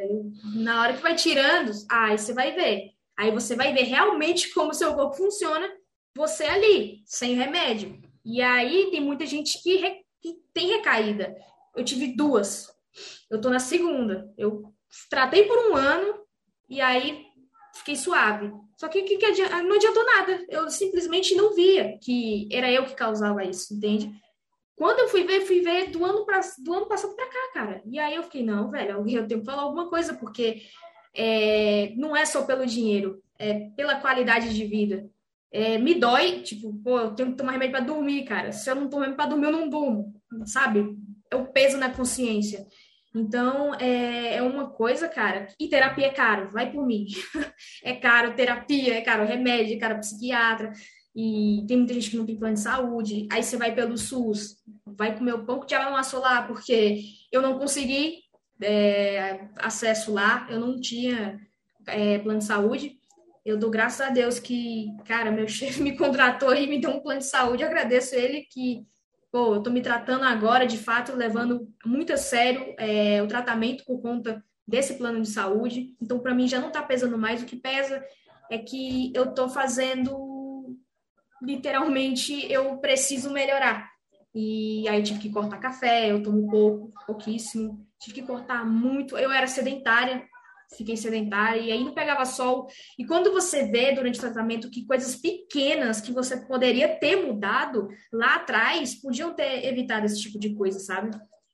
[0.56, 2.92] na hora que vai tirando, aí você vai ver.
[3.18, 5.68] Aí você vai ver realmente como seu corpo funciona,
[6.16, 8.02] você ali, sem remédio.
[8.26, 11.36] E aí tem muita gente que, re, que tem recaída.
[11.76, 12.68] Eu tive duas.
[13.30, 14.34] Eu tô na segunda.
[14.38, 14.74] Eu
[15.10, 16.19] tratei por um ano
[16.69, 17.26] e aí
[17.73, 18.52] fiquei suave.
[18.76, 20.45] Só que, que, que adianta, não adiantou nada.
[20.50, 24.12] Eu simplesmente não via que era eu que causava isso, entende?
[24.76, 27.82] Quando eu fui ver, fui ver do ano, pra, do ano passado para cá, cara.
[27.86, 30.62] E aí eu fiquei, não, velho, eu tenho que falar alguma coisa, porque
[31.15, 35.10] é, não é só pelo dinheiro, é pela qualidade de vida.
[35.52, 38.52] É, me dói, tipo, pô, eu tenho que tomar remédio para dormir, cara.
[38.52, 40.13] Se eu não tomar remédio para dormir, eu não durmo,
[40.45, 40.95] sabe?
[41.32, 42.67] É o peso na consciência.
[43.18, 45.48] Então, é, é uma coisa, cara.
[45.60, 47.06] E terapia é caro, vai por mim.
[47.84, 50.72] é caro terapia, é caro remédio, é caro psiquiatra.
[51.16, 53.28] E tem muita gente que não tem plano de saúde.
[53.32, 57.02] Aí você vai pelo SUS, vai comer o pão que amassou lá, porque
[57.32, 58.20] eu não consegui
[58.62, 61.40] é, acesso lá, eu não tinha
[61.88, 63.00] é, plano de saúde.
[63.44, 67.00] Eu dou graças a Deus que, cara, meu chefe me contratou e me deu um
[67.00, 67.64] plano de saúde.
[67.64, 68.86] Eu agradeço ele que
[69.32, 73.84] pô, eu tô me tratando agora, de fato, levando muito a sério é, o tratamento
[73.86, 75.96] por conta desse plano de saúde.
[76.02, 77.42] Então, para mim, já não está pesando mais.
[77.42, 78.04] O que pesa
[78.50, 80.78] é que eu tô fazendo,
[81.42, 83.90] literalmente, eu preciso melhorar.
[84.34, 87.88] E aí tive que cortar café, eu tomo pouco, pouquíssimo.
[88.00, 89.18] Tive que cortar muito.
[89.18, 90.24] Eu era sedentária,
[90.76, 92.68] fiquei sedentária e não pegava sol.
[92.98, 97.88] E quando você vê durante o tratamento que coisas pequenas que você poderia ter mudado
[98.12, 101.12] lá atrás podiam ter evitado esse tipo de coisa, sabe?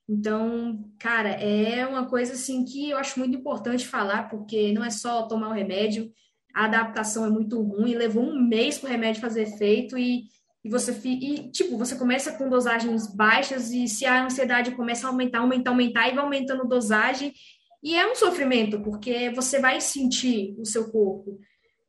[0.07, 4.89] Então, cara, é uma coisa assim que eu acho muito importante falar, porque não é
[4.89, 6.11] só tomar o remédio,
[6.53, 10.25] a adaptação é muito ruim, levou um mês para o remédio fazer efeito e,
[10.63, 15.09] e você e, tipo, você começa com dosagens baixas e se a ansiedade começa a
[15.09, 17.33] aumentar, aumentar, aumentar e vai aumentando dosagem
[17.83, 21.37] e é um sofrimento, porque você vai sentir o seu corpo.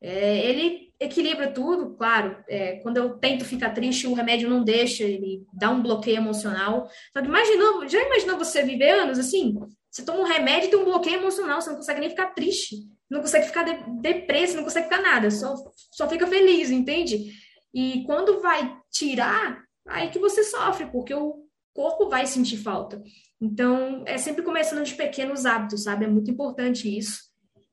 [0.01, 2.37] É, ele equilibra tudo, claro.
[2.49, 6.89] É, quando eu tento ficar triste, o remédio não deixa, ele dá um bloqueio emocional.
[7.15, 9.55] Só que já imaginou você viver anos assim?
[9.89, 12.75] Você toma um remédio e tem um bloqueio emocional, você não consegue nem ficar triste,
[13.09, 15.55] não consegue ficar de, depresso, não consegue ficar nada, só,
[15.93, 17.31] só fica feliz, entende?
[17.73, 23.01] E quando vai tirar, aí que você sofre, porque o corpo vai sentir falta.
[23.41, 26.05] Então, é sempre começando de pequenos hábitos, sabe?
[26.05, 27.23] É muito importante isso.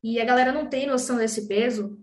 [0.03, 1.99] E a galera não tem noção desse peso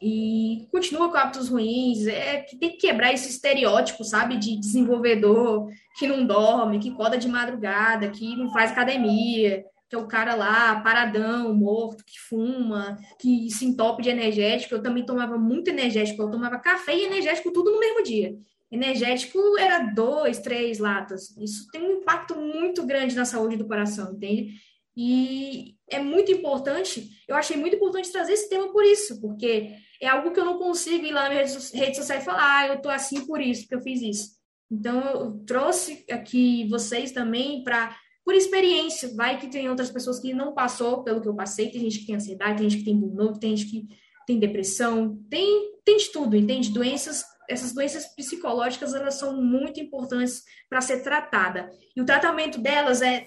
[0.00, 2.06] e continua com hábitos ruins.
[2.06, 4.36] É que tem que quebrar esse estereótipo, sabe?
[4.36, 9.98] De desenvolvedor que não dorme, que coda de madrugada, que não faz academia, que é
[9.98, 14.74] o cara lá paradão, morto, que fuma, que se entope de energético.
[14.74, 18.36] Eu também tomava muito energético, eu tomava café e energético tudo no mesmo dia.
[18.70, 21.36] Energético era dois, três latas.
[21.36, 24.54] Isso tem um impacto muito grande na saúde do coração, entende?
[24.96, 30.08] E é muito importante, eu achei muito importante trazer esse tema por isso, porque é
[30.08, 32.88] algo que eu não consigo ir lá na rede social e falar, ah, eu tô
[32.88, 34.30] assim por isso, porque eu fiz isso.
[34.70, 40.32] Então, eu trouxe aqui vocês também para, por experiência, vai que tem outras pessoas que
[40.32, 42.98] não passou pelo que eu passei, tem gente que tem ansiedade, tem gente que tem
[42.98, 43.86] burnout, tem gente que
[44.26, 46.72] tem depressão, tem, tem de tudo, entende?
[46.72, 51.70] Doenças, essas doenças psicológicas, elas são muito importantes para ser tratada.
[51.94, 53.26] E o tratamento delas é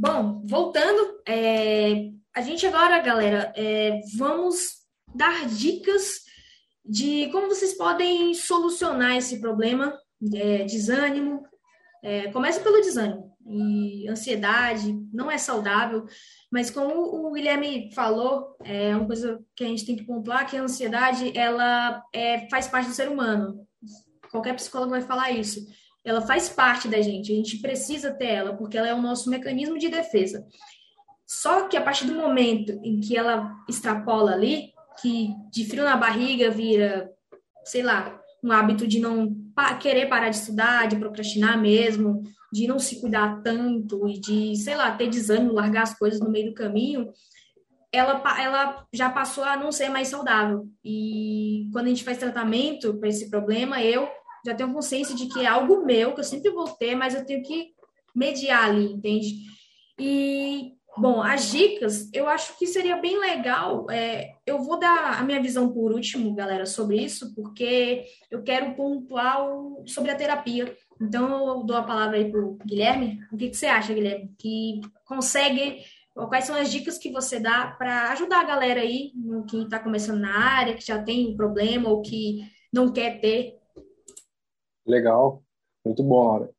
[0.00, 4.76] Bom, voltando, é, a gente agora, galera, é, vamos
[5.12, 6.20] dar dicas
[6.84, 9.98] de como vocês podem solucionar esse problema,
[10.32, 11.42] é, desânimo.
[12.00, 16.04] É, começa pelo desânimo e ansiedade, não é saudável,
[16.50, 20.56] mas como o Guilherme falou, é uma coisa que a gente tem que pontuar que
[20.56, 23.66] a ansiedade ela é, faz parte do ser humano.
[24.30, 25.66] Qualquer psicólogo vai falar isso
[26.08, 29.28] ela faz parte da gente, a gente precisa ter ela, porque ela é o nosso
[29.28, 30.46] mecanismo de defesa.
[31.26, 35.96] Só que a partir do momento em que ela extrapola ali, que de frio na
[35.96, 37.10] barriga vira,
[37.64, 39.36] sei lá, um hábito de não
[39.80, 44.76] querer parar de estudar, de procrastinar mesmo, de não se cuidar tanto e de, sei
[44.76, 47.12] lá, ter desânimo, largar as coisas no meio do caminho,
[47.92, 50.66] ela, ela já passou a não ser mais saudável.
[50.84, 54.08] E quando a gente faz tratamento para esse problema, eu
[54.44, 57.24] já tenho consciência de que é algo meu, que eu sempre vou ter, mas eu
[57.24, 57.72] tenho que
[58.14, 59.34] mediar ali, entende?
[59.98, 63.90] E, bom, as dicas, eu acho que seria bem legal.
[63.90, 68.74] É, eu vou dar a minha visão por último, galera, sobre isso, porque eu quero
[68.74, 70.76] pontuar o, sobre a terapia.
[71.00, 73.20] Então, eu dou a palavra aí para o Guilherme.
[73.32, 74.34] O que, que você acha, Guilherme?
[74.38, 75.84] Que consegue
[76.14, 79.12] quais são as dicas que você dá para ajudar a galera aí,
[79.48, 82.40] que está começando na área, que já tem um problema ou que
[82.72, 83.58] não quer ter
[84.88, 85.42] Legal,
[85.84, 86.50] muito bom, Laura.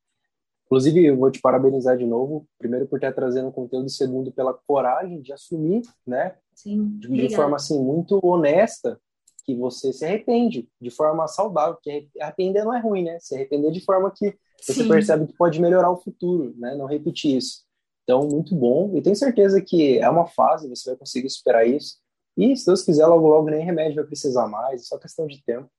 [0.66, 5.20] Inclusive, eu vou te parabenizar de novo, primeiro por estar trazendo conteúdo, segundo pela coragem
[5.20, 6.36] de assumir, né?
[6.54, 9.02] Sim, de, de forma assim muito honesta
[9.50, 13.18] que você se arrepende de forma saudável, porque arrepender não é ruim, né?
[13.20, 14.88] Se arrepender de forma que você Sim.
[14.88, 16.76] percebe que pode melhorar o futuro, né?
[16.76, 17.64] Não repetir isso.
[18.04, 18.96] Então, muito bom.
[18.96, 21.98] E tenho certeza que é uma fase, você vai conseguir superar isso.
[22.38, 25.44] E, se Deus quiser, logo, logo nem remédio vai precisar mais, é só questão de
[25.44, 25.70] tempo,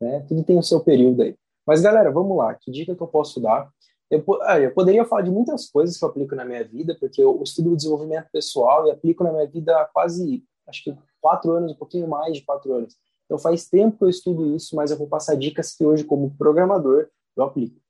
[0.00, 0.24] né?
[0.28, 1.36] Tudo tem o seu período aí.
[1.64, 2.54] Mas, galera, vamos lá.
[2.54, 3.70] Que dica que eu posso dar?
[4.10, 7.22] Eu, ah, eu poderia falar de muitas coisas que eu aplico na minha vida, porque
[7.22, 11.72] eu estudo desenvolvimento pessoal e aplico na minha vida há quase, acho que quatro anos,
[11.72, 12.96] um pouquinho mais de quatro anos.
[13.30, 16.36] Então, faz tempo que eu estudo isso, mas eu vou passar dicas que hoje, como
[16.36, 17.80] programador, eu aplico.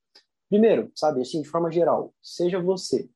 [0.50, 3.08] Primeiro, sabe, assim, de forma geral, seja você.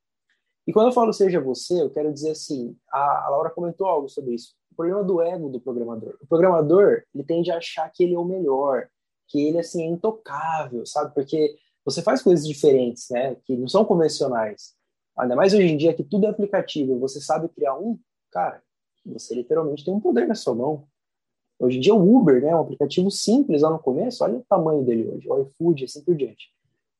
[0.65, 4.33] E quando eu falo seja você, eu quero dizer assim, a, Laura comentou algo sobre
[4.33, 4.55] isso.
[4.71, 6.17] O problema do ego do programador.
[6.19, 8.87] O programador, ele tende a achar que ele é o melhor,
[9.27, 11.13] que ele assim é intocável, sabe?
[11.13, 11.55] Porque
[11.85, 13.35] você faz coisas diferentes, né?
[13.45, 14.73] Que não são convencionais.
[15.15, 17.99] Ainda mais hoje em dia que tudo é aplicativo, você sabe criar um,
[18.31, 18.63] cara,
[19.05, 20.87] você literalmente tem um poder na sua mão.
[21.59, 24.83] Hoje em dia o Uber, né, um aplicativo simples lá no começo, olha o tamanho
[24.83, 26.51] dele hoje, o iFood, assim por diante.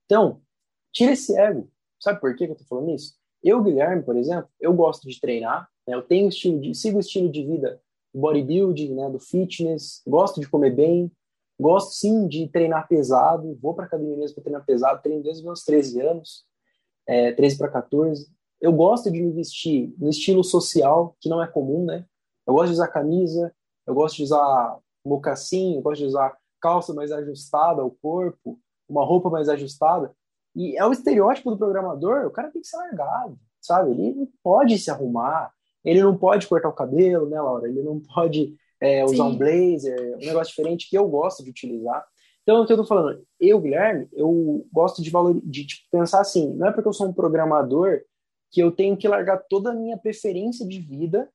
[0.06, 0.42] Então,
[0.92, 1.70] tira esse ego.
[2.00, 3.16] Sabe por que eu tô falando isso?
[3.44, 7.02] Eu, Guilherme, por exemplo, eu gosto de treinar, né, eu tenho estilo de, sigo o
[7.02, 7.82] estilo de vida
[8.14, 11.12] do bodybuilding, né, do fitness, gosto de comer bem,
[11.60, 15.46] Gosto sim de treinar pesado, vou para academia mesmo para treinar pesado, treino desde os
[15.46, 16.44] meus 13 anos,
[17.08, 18.28] é, 13 para 14.
[18.60, 22.06] Eu gosto de me vestir no estilo social, que não é comum, né?
[22.46, 23.54] Eu gosto de usar camisa,
[23.86, 29.06] eu gosto de usar mocassim, eu gosto de usar calça mais ajustada ao corpo, uma
[29.06, 30.12] roupa mais ajustada.
[30.56, 33.92] E é o estereótipo do programador, o cara tem que ser largado, sabe?
[33.92, 35.52] Ele não pode se arrumar,
[35.84, 37.68] ele não pode cortar o cabelo, né, Laura?
[37.68, 39.22] Ele não pode é, usar Sim.
[39.22, 42.06] um blazer, um negócio diferente que eu gosto de utilizar.
[42.44, 46.22] Então, o que eu tô falando, eu, Guilherme, eu gosto de, valor, de tipo, pensar
[46.22, 48.02] assim, não é porque eu sou um programador
[48.52, 51.28] que eu tenho que largar toda a minha preferência de vida,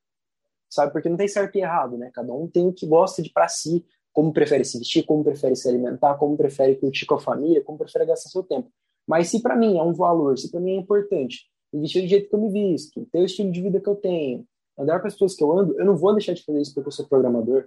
[0.70, 0.92] sabe?
[0.92, 2.10] Porque não tem certo e errado, né?
[2.14, 5.56] Cada um tem o que gosta de para si, como prefere se vestir, como prefere
[5.56, 8.70] se alimentar, como prefere curtir com a família, como prefere gastar seu tempo.
[9.06, 12.28] Mas se para mim é um valor, se para mim é importante, vestir do jeito
[12.28, 14.46] que eu me visto, ter o estilo de vida que eu tenho,
[14.78, 16.88] andar com as pessoas que eu ando, eu não vou deixar de fazer isso porque
[16.88, 17.66] eu sou programador.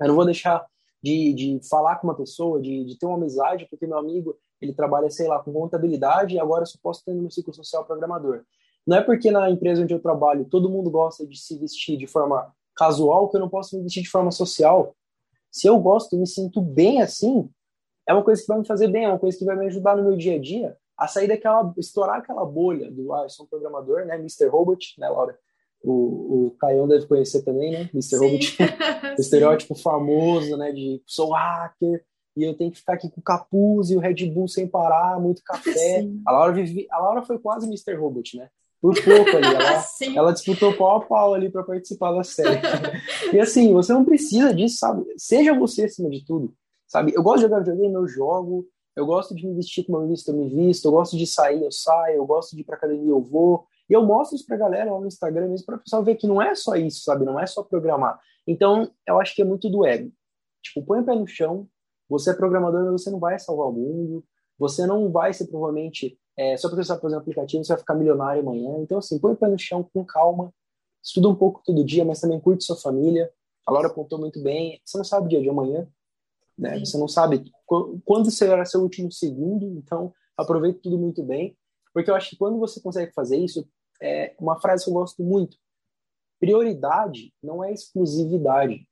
[0.00, 0.64] Eu não vou deixar
[1.02, 4.72] de, de falar com uma pessoa, de, de ter uma amizade, porque meu amigo, ele
[4.72, 8.44] trabalha, sei lá, com contabilidade e agora eu só posso ter no ciclo social programador.
[8.88, 12.06] Não é porque na empresa onde eu trabalho todo mundo gosta de se vestir de
[12.06, 14.96] forma casual que eu não posso me vestir de forma social.
[15.52, 17.50] Se eu gosto e me sinto bem assim,
[18.08, 19.94] é uma coisa que vai me fazer bem, é uma coisa que vai me ajudar
[19.94, 23.44] no meu dia a dia a sair daquela, estourar aquela bolha do, ah, eu sou
[23.44, 24.46] um programador, né, Mr.
[24.46, 25.38] Robot, né, Laura?
[25.84, 28.16] O, o Caião deve conhecer também, né, Mr.
[28.16, 28.16] Sim.
[28.16, 28.56] Robot,
[29.18, 32.02] o estereótipo famoso, né, de sou hacker,
[32.34, 35.20] e eu tenho que ficar aqui com o capuz e o Red Bull sem parar,
[35.20, 36.08] muito café.
[36.26, 37.94] A Laura, vive, a Laura foi quase Mr.
[37.94, 38.48] Robot, né?
[38.80, 39.46] Por pouco ali.
[39.54, 39.84] Ela,
[40.16, 42.60] ela disputou pau a pau ali para participar da série.
[43.32, 45.04] e assim, você não precisa disso, sabe?
[45.16, 46.54] Seja você acima de tudo,
[46.86, 47.12] sabe?
[47.14, 48.68] Eu gosto de jogar videogame, eu jogo.
[48.94, 50.86] Eu gosto de me vestir como eu visto, eu me visto.
[50.86, 52.16] Eu gosto de sair, eu saio.
[52.16, 53.66] Eu gosto de ir pra academia, eu vou.
[53.88, 56.42] E eu mostro isso pra galera lá no Instagram mesmo, pra pessoal ver que não
[56.42, 57.24] é só isso, sabe?
[57.24, 58.20] Não é só programar.
[58.46, 60.12] Então, eu acho que é muito do ego.
[60.62, 61.66] Tipo, põe o pé no chão.
[62.08, 64.24] Você é programador, mas você não vai salvar o mundo.
[64.58, 67.96] Você não vai ser provavelmente é, só porque você fazer um aplicativo, você vai ficar
[67.96, 68.78] milionário amanhã.
[68.78, 70.54] Então, assim, põe o pé no chão com calma,
[71.02, 73.28] estuda um pouco todo dia, mas também curte sua família.
[73.66, 74.80] A Laura apontou muito bem.
[74.84, 75.88] Você não sabe o dia de amanhã,
[76.56, 76.78] né?
[76.78, 77.50] Você não sabe
[78.04, 81.58] quando será seu último segundo, então aproveite tudo muito bem.
[81.92, 83.68] Porque eu acho que quando você consegue fazer isso,
[84.00, 85.56] é uma frase que eu gosto muito.
[86.38, 88.86] Prioridade não é exclusividade.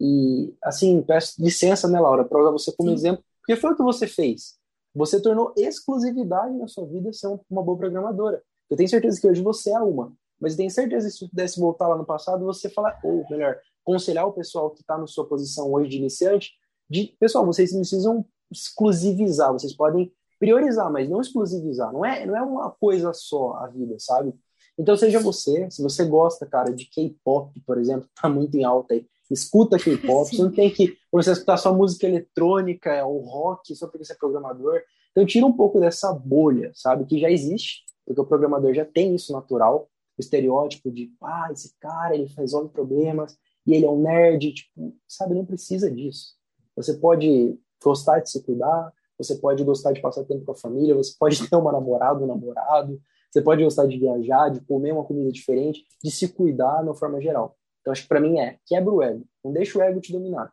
[0.00, 2.94] E, assim, peço licença, né, Laura, para usar você como Sim.
[2.94, 4.62] exemplo, porque foi o que você fez.
[4.94, 8.42] Você tornou exclusividade na sua vida ser uma boa programadora.
[8.70, 11.58] Eu tenho certeza que hoje você é uma, mas eu tenho certeza que se pudesse
[11.58, 15.26] voltar lá no passado, você falar, ou melhor, aconselhar o pessoal que está na sua
[15.26, 16.52] posição hoje de iniciante,
[16.88, 21.92] de, pessoal, vocês precisam exclusivizar, vocês podem priorizar, mas não exclusivizar.
[21.92, 24.34] Não é, não é uma coisa só a vida, sabe?
[24.78, 28.94] Então seja você, se você gosta, cara, de K-pop, por exemplo, tá muito em alta
[28.94, 33.86] aí, escuta K-pop, você não tem que você escutar só música eletrônica ou rock só
[33.86, 34.80] porque você é programador.
[35.10, 39.14] Então tira um pouco dessa bolha, sabe, que já existe, porque o programador já tem
[39.14, 44.00] isso natural, o estereótipo de, ah, esse cara, ele resolve problemas e ele é um
[44.00, 46.34] nerd, tipo, sabe, não precisa disso.
[46.76, 50.94] Você pode gostar de se cuidar, você pode gostar de passar tempo com a família,
[50.94, 53.00] você pode ter uma namorada, um namorado,
[53.30, 56.94] você pode gostar de viajar, de comer uma comida diferente, de se cuidar de uma
[56.94, 57.56] forma geral.
[57.84, 59.26] Então, acho que para mim é quebra o ego.
[59.44, 60.50] Não deixa o ego te dominar.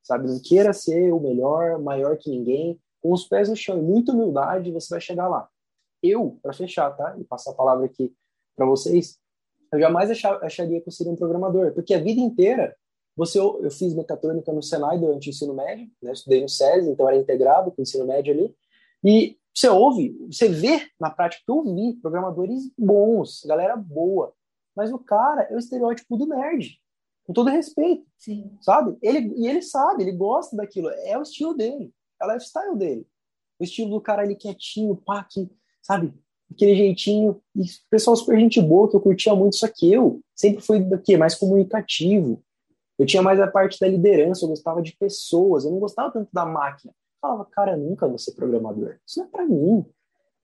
[0.00, 0.28] Sabe?
[0.28, 2.80] Não queira ser o melhor, maior que ninguém.
[3.02, 5.48] Com os pés no chão e muita humildade, você vai chegar lá.
[6.00, 7.16] Eu, para fechar, tá?
[7.18, 8.14] E passar a palavra aqui
[8.54, 9.18] para vocês,
[9.72, 12.76] eu jamais acharia que eu seria um programador, porque a vida inteira
[13.18, 16.12] você eu fiz mecatrônica no Senai durante o ensino médio, né?
[16.12, 18.54] estudei no SESI, então era integrado com o ensino médio ali.
[19.02, 24.32] E você ouve, você vê na prática eu vi programadores bons, galera boa,
[24.78, 26.80] mas o cara é o estereótipo do nerd.
[27.26, 28.06] Com todo respeito.
[28.16, 28.56] Sim.
[28.60, 28.96] Sabe?
[29.02, 30.88] Ele, e ele sabe, ele gosta daquilo.
[30.88, 31.92] É o estilo dele.
[32.22, 33.04] É o lifestyle dele.
[33.58, 35.50] O estilo do cara ali quietinho, pá, que,
[35.82, 36.14] sabe?
[36.48, 37.42] Aquele jeitinho.
[37.56, 39.56] E pessoal super gente boa, que eu curtia muito.
[39.56, 41.16] Só que eu sempre fui quê?
[41.16, 42.40] mais comunicativo.
[42.96, 46.28] Eu tinha mais a parte da liderança, eu gostava de pessoas, eu não gostava tanto
[46.32, 46.92] da máquina.
[46.92, 48.96] Eu falava, cara, nunca vou ser programador.
[49.04, 49.84] Isso não é pra mim.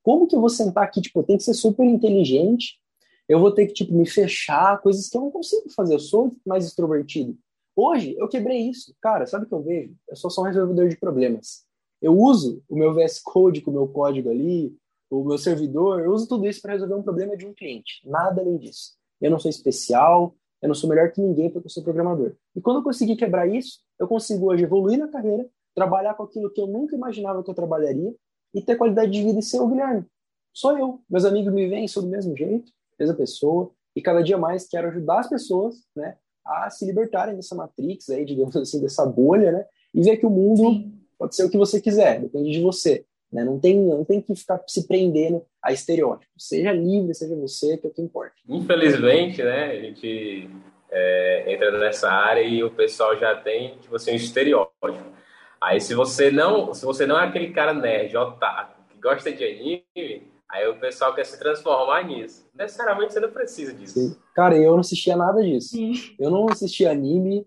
[0.03, 1.01] Como que eu vou sentar aqui?
[1.01, 2.80] Tipo, eu tenho que ser super inteligente,
[3.28, 5.94] eu vou ter que tipo me fechar, coisas que eu não consigo fazer.
[5.94, 7.36] Eu sou mais extrovertido.
[7.74, 8.94] Hoje eu quebrei isso.
[9.00, 9.94] Cara, sabe o que eu vejo?
[10.08, 11.64] Eu sou só um resolvedor de problemas.
[12.00, 14.76] Eu uso o meu VS Code com o meu código ali,
[15.10, 18.06] o meu servidor, eu uso tudo isso para resolver um problema de um cliente.
[18.06, 18.92] Nada além disso.
[19.20, 22.34] Eu não sou especial, eu não sou melhor que ninguém porque eu sou programador.
[22.54, 26.50] E quando eu consegui quebrar isso, eu consigo hoje evoluir na carreira, trabalhar com aquilo
[26.50, 28.14] que eu nunca imaginava que eu trabalharia
[28.54, 30.04] e ter qualidade de vida e ser o Guilherme.
[30.52, 31.00] Sou eu.
[31.08, 34.88] Meus amigos me veem, sou do mesmo jeito mesma pessoa, e cada dia mais quero
[34.88, 39.64] ajudar as pessoas, né, a se libertarem dessa matrix aí, digamos assim, dessa bolha, né,
[39.95, 40.92] e ver que o mundo Sim.
[41.18, 44.34] pode ser o que você quiser, depende de você, né, não tem, não tem que
[44.34, 48.34] ficar se prendendo a estereótipos, seja livre, seja você, que é o que importa.
[48.49, 50.51] Infelizmente, né, a gente
[50.90, 55.14] é, entra nessa área e o pessoal já tem, tipo assim, um estereótipo.
[55.61, 59.45] Aí se você não, se você não é aquele cara nerd, otaku, que gosta de
[59.45, 62.46] anime, aí o pessoal quer se transformar nisso.
[62.55, 63.94] Necessariamente você não precisa disso.
[63.94, 64.16] Sim.
[64.34, 65.70] Cara, eu não assistia nada disso.
[65.70, 65.92] Sim.
[66.18, 67.44] Eu não assistia anime,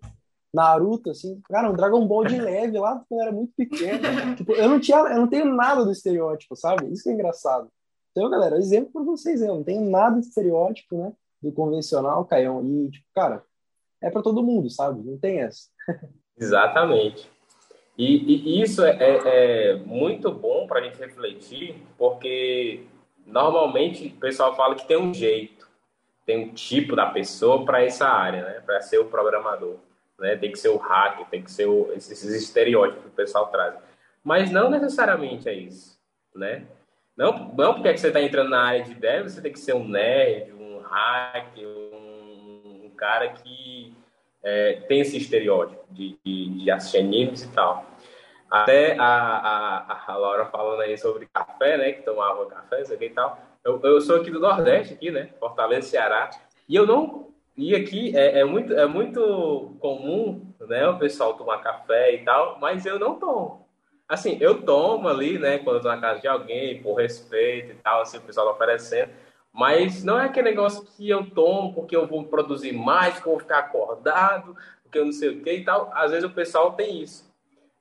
[0.53, 4.35] Naruto, assim, cara, um Dragon Ball de leve lá quando eu era muito pequeno.
[4.35, 6.91] tipo, eu não tinha, eu não tenho nada do estereótipo, sabe?
[6.91, 7.69] Isso que é engraçado.
[8.11, 11.13] Então, galera, exemplo para vocês, eu não tenho nada de estereótipo, né?
[11.41, 12.65] Do convencional, Caião.
[12.65, 13.43] E, tipo, cara,
[14.01, 15.01] é para todo mundo, sabe?
[15.01, 15.69] Não tem essa.
[16.37, 17.29] Exatamente.
[17.97, 22.83] E, e isso é, é, é, muito bom para a gente refletir, porque
[23.27, 25.67] normalmente o pessoal fala que tem um jeito,
[26.25, 28.61] tem um tipo da pessoa para essa área, né?
[28.65, 29.75] Para ser o programador,
[30.17, 30.35] né?
[30.35, 33.75] Tem que ser o hacker, tem que ser o, esses estereótipos que o pessoal traz.
[34.23, 35.99] Mas não necessariamente é isso,
[36.33, 36.65] né?
[37.15, 39.73] Não, não porque é você está entrando na área de dev, você tem que ser
[39.73, 43.93] um nerd, um hacker, um, um cara que
[44.43, 47.85] é, tem esse estereótipo de, de, de assistir animes e tal.
[48.49, 51.91] Até a, a, a Laura falando aí sobre café, né?
[51.91, 53.37] Que tomava café, aqui e tal.
[53.63, 55.29] Eu, eu sou aqui do Nordeste, aqui, né?
[55.39, 56.29] Fortaleza, Ceará.
[56.67, 57.27] E eu não.
[57.57, 60.87] E aqui é, é, muito, é muito comum, né?
[60.87, 63.67] O pessoal tomar café e tal, mas eu não tomo.
[64.07, 65.57] Assim, eu tomo ali, né?
[65.57, 68.53] Quando eu tô na casa de alguém, por respeito e tal, assim, o pessoal tá
[68.53, 69.11] oferecendo.
[69.51, 73.33] Mas não é aquele negócio que eu tomo porque eu vou produzir mais, porque eu
[73.33, 75.91] vou ficar acordado, porque eu não sei o que e tal.
[75.93, 77.26] Às vezes o pessoal tem isso,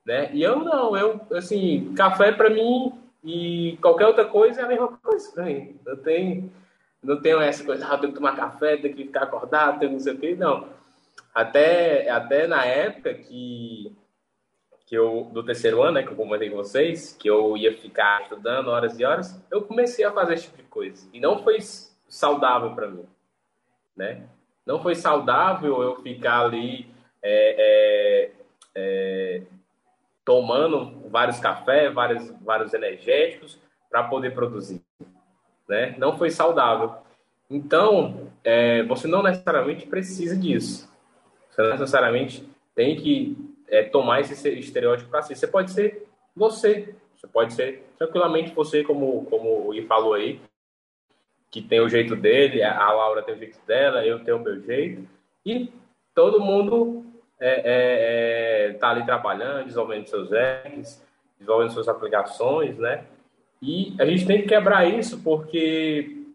[0.07, 0.29] né?
[0.33, 4.87] E eu não, eu, assim, café para mim e qualquer outra coisa é a mesma
[4.87, 5.75] coisa mim.
[5.85, 6.49] Eu tenho,
[7.03, 9.99] não tenho essa coisa, ah, tenho que tomar café, tenho que ficar acordado, tenho não
[9.99, 10.69] sei o que, não.
[11.35, 13.93] Até, até na época que
[14.85, 18.21] que eu do terceiro ano, né, que eu comentei com vocês, que eu ia ficar
[18.21, 21.57] estudando horas e horas, eu comecei a fazer esse tipo de coisa e não foi
[22.07, 23.05] saudável para mim,
[23.97, 24.23] né?
[24.65, 26.89] Não foi saudável eu ficar ali
[27.21, 28.31] é, é,
[28.75, 29.41] é,
[30.27, 33.57] tomando vários cafés, vários vários energéticos
[33.89, 34.83] para poder produzir,
[35.69, 35.95] né?
[35.97, 36.97] Não foi saudável.
[37.49, 40.91] Então, é, você não necessariamente precisa disso.
[41.49, 43.37] Você não necessariamente tem que
[43.69, 45.33] é, tomar esse estereótipo para si.
[45.33, 46.05] Você pode ser
[46.35, 50.41] você, você pode ser tranquilamente você, como, como o I falou aí,
[51.49, 54.61] que tem o jeito dele, a Laura tem o jeito dela, eu tenho o meu
[54.61, 55.07] jeito,
[55.45, 55.71] e
[56.13, 57.05] todo mundo
[57.39, 61.03] é, é, é tá ali trabalhando, desenvolvendo seus apps,
[61.37, 63.05] desenvolvendo suas aplicações, né?
[63.61, 66.25] E a gente tem que quebrar isso porque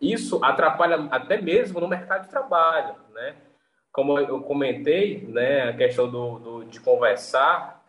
[0.00, 3.34] isso atrapalha até mesmo no mercado de trabalho, né?
[3.94, 7.80] como eu comentei, né, a questão do, do, de conversar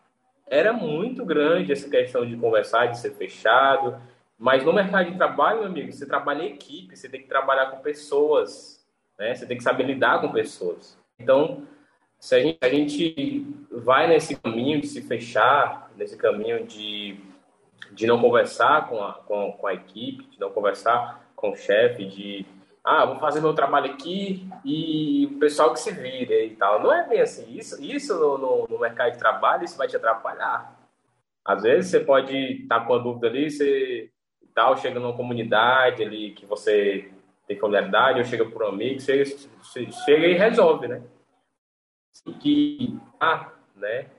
[0.46, 4.00] era muito grande essa questão de conversar, de ser fechado.
[4.38, 7.72] Mas no mercado de trabalho, meu amigo, você trabalha em equipe, você tem que trabalhar
[7.72, 8.86] com pessoas,
[9.18, 9.34] né?
[9.34, 10.96] Você tem que saber lidar com pessoas.
[11.18, 11.66] Então,
[12.18, 17.18] se a gente, a gente vai nesse caminho de se fechar, nesse caminho de,
[17.92, 22.04] de não conversar com a, com, com a equipe, de não conversar com o chefe,
[22.06, 22.46] de
[22.82, 26.80] ah, vou fazer meu trabalho aqui e o pessoal que se vire e tal.
[26.80, 27.56] Não é bem assim.
[27.56, 30.72] Isso, isso no, no, no mercado de trabalho, isso vai te atrapalhar.
[31.44, 34.10] Às vezes você pode estar com a dúvida ali, você
[34.56, 37.10] tal, chega numa comunidade ali que você
[37.46, 41.02] tem familiaridade, ou chega por um amigo, você, você chega e resolve, né?
[42.40, 44.10] Que, ah, né?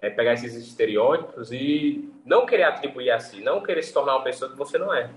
[0.00, 4.50] É pegar esses estereótipos e não querer atribuir assim, não querer se tornar uma pessoa
[4.50, 5.10] que você não é.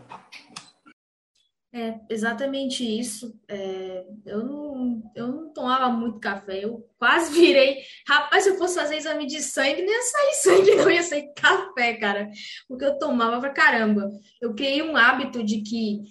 [1.73, 3.37] É exatamente isso.
[3.47, 7.83] É, eu, não, eu não tomava muito café, eu quase virei.
[8.07, 11.33] Rapaz, se eu fosse fazer exame de sangue, não ia sair sangue, não ia sair
[11.35, 12.29] café, cara.
[12.67, 14.09] Porque eu tomava pra caramba.
[14.41, 16.01] Eu criei um hábito de que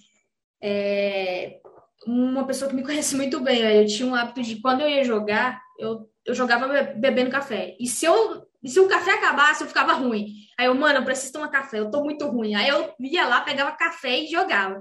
[0.62, 1.58] é,
[2.06, 5.04] uma pessoa que me conhece muito bem, eu tinha um hábito de quando eu ia
[5.04, 7.76] jogar, eu, eu jogava bebendo café.
[7.78, 10.26] E se eu e se o café acabasse, eu ficava ruim.
[10.58, 12.54] Aí eu, mano, eu preciso tomar café, eu tô muito ruim.
[12.54, 14.80] Aí eu ia lá, pegava café e jogava.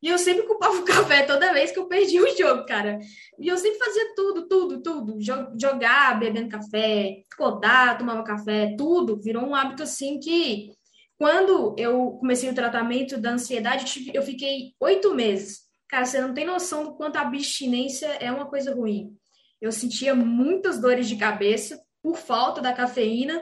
[0.00, 2.98] E eu sempre culpava o café toda vez que eu perdi o jogo, cara.
[3.40, 5.18] E eu sempre fazia tudo, tudo, tudo.
[5.20, 9.20] Jogar, bebendo café, codar, tomava café, tudo.
[9.20, 10.70] Virou um hábito assim que,
[11.18, 15.62] quando eu comecei o tratamento da ansiedade, eu fiquei oito meses.
[15.88, 19.16] Cara, você não tem noção do quanto a abstinência é uma coisa ruim.
[19.60, 23.40] Eu sentia muitas dores de cabeça por falta da cafeína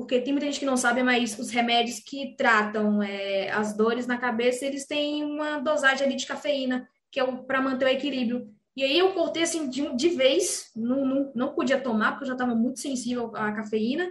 [0.00, 4.06] porque tem muita gente que não sabe, mas os remédios que tratam é, as dores
[4.06, 8.48] na cabeça, eles têm uma dosagem ali de cafeína, que é para manter o equilíbrio.
[8.74, 12.28] E aí eu cortei assim de, de vez, não, não, não podia tomar, porque eu
[12.28, 14.08] já estava muito sensível à cafeína.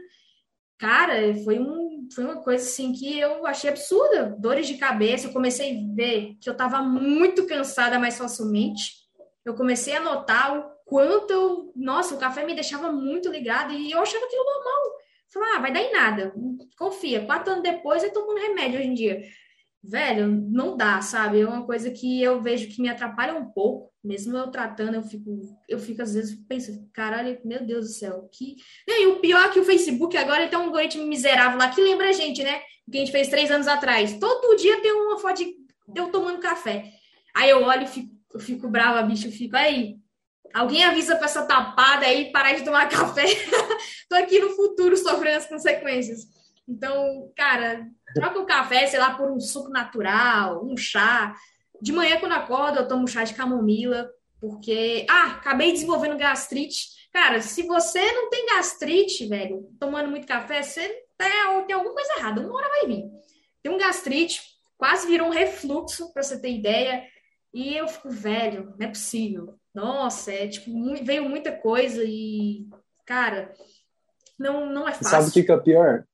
[0.77, 4.35] Cara, foi, um, foi uma coisa assim que eu achei absurda.
[4.37, 8.93] Dores de cabeça, eu comecei a ver que eu estava muito cansada mais facilmente.
[9.43, 13.91] Eu comecei a notar o quanto eu, nossa, o café me deixava muito ligada e
[13.91, 14.99] eu achava aquilo normal
[15.31, 16.33] Falei, ah, vai dar em nada.
[16.77, 17.25] Confia.
[17.25, 19.23] Quatro anos depois, eu tomando remédio hoje em dia.
[19.81, 21.39] Velho, não dá, sabe?
[21.39, 23.89] É uma coisa que eu vejo que me atrapalha um pouco.
[24.03, 28.29] Mesmo eu tratando, eu fico, eu fico às vezes pensando, caralho, meu Deus do céu,
[28.31, 28.55] que.
[28.87, 32.09] E o pior é que o Facebook agora tem um algoritmo miserável lá que lembra
[32.09, 32.61] a gente, né?
[32.91, 34.17] Que a gente fez três anos atrás.
[34.17, 35.53] Todo dia tem uma foto de
[35.95, 36.91] eu tomando café.
[37.35, 39.97] Aí eu olho e fico, eu fico brava, bicho, eu fico aí.
[40.53, 43.25] Alguém avisa para essa tapada aí parar de tomar café.
[44.09, 46.27] Tô aqui no futuro sofrendo as consequências.
[46.67, 51.35] Então, cara, troca o café, sei lá, por um suco natural, um chá.
[51.81, 55.05] De manhã, quando acordo, eu tomo chá de camomila, porque.
[55.09, 56.99] Ah, acabei desenvolvendo gastrite.
[57.11, 60.87] Cara, se você não tem gastrite, velho, tomando muito café, você
[61.17, 62.41] tem, tem alguma coisa errada.
[62.41, 63.05] Uma hora vai vir.
[63.63, 64.41] Tem um gastrite,
[64.77, 67.03] quase virou um refluxo, para você ter ideia.
[67.53, 69.58] E eu fico, velho, não é possível.
[69.73, 70.71] Nossa, é tipo,
[71.03, 72.67] veio muita coisa e,
[73.05, 73.53] cara,
[74.37, 75.09] não, não é fácil.
[75.09, 76.05] Sabe o que é pior?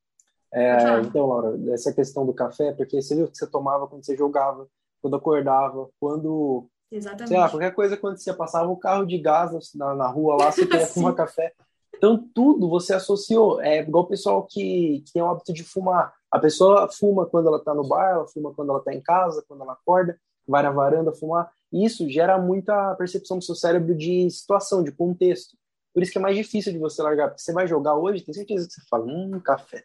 [0.52, 4.16] É, então, Laura, essa questão do café, porque você viu que você tomava quando você
[4.16, 4.66] jogava,
[5.02, 6.66] quando acordava, quando.
[6.90, 7.28] Exatamente.
[7.28, 10.50] Sei lá, qualquer coisa quando você passava o carro de gás na, na rua lá,
[10.50, 11.52] você queria fumar café.
[11.94, 13.60] Então, tudo você associou.
[13.60, 16.14] É igual o pessoal que, que tem o hábito de fumar.
[16.30, 19.44] A pessoa fuma quando ela está no bar, ela fuma quando ela está em casa,
[19.48, 21.50] quando ela acorda, vai na varanda fumar.
[21.72, 25.56] Isso gera muita percepção do seu cérebro de situação, de contexto.
[25.92, 27.28] Por isso que é mais difícil de você largar.
[27.28, 29.82] Porque você vai jogar hoje, tem certeza que você fala, hum, café.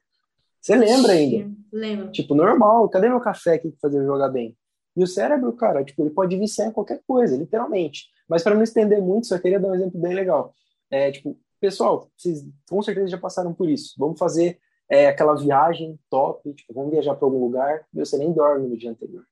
[0.59, 1.51] Você lembra ainda?
[1.71, 2.11] Lembro.
[2.11, 4.55] Tipo, normal, cadê meu café aqui que fazer jogar bem?
[4.95, 8.09] E o cérebro, cara, tipo, ele pode viciar em qualquer coisa, literalmente.
[8.27, 10.53] Mas para não estender muito, só queria dar um exemplo bem legal.
[10.89, 13.95] É, tipo, pessoal, vocês com certeza já passaram por isso.
[13.97, 14.59] Vamos fazer
[14.89, 18.77] é, aquela viagem top, tipo, vamos viajar para algum lugar e você nem dorme no
[18.77, 19.23] dia anterior.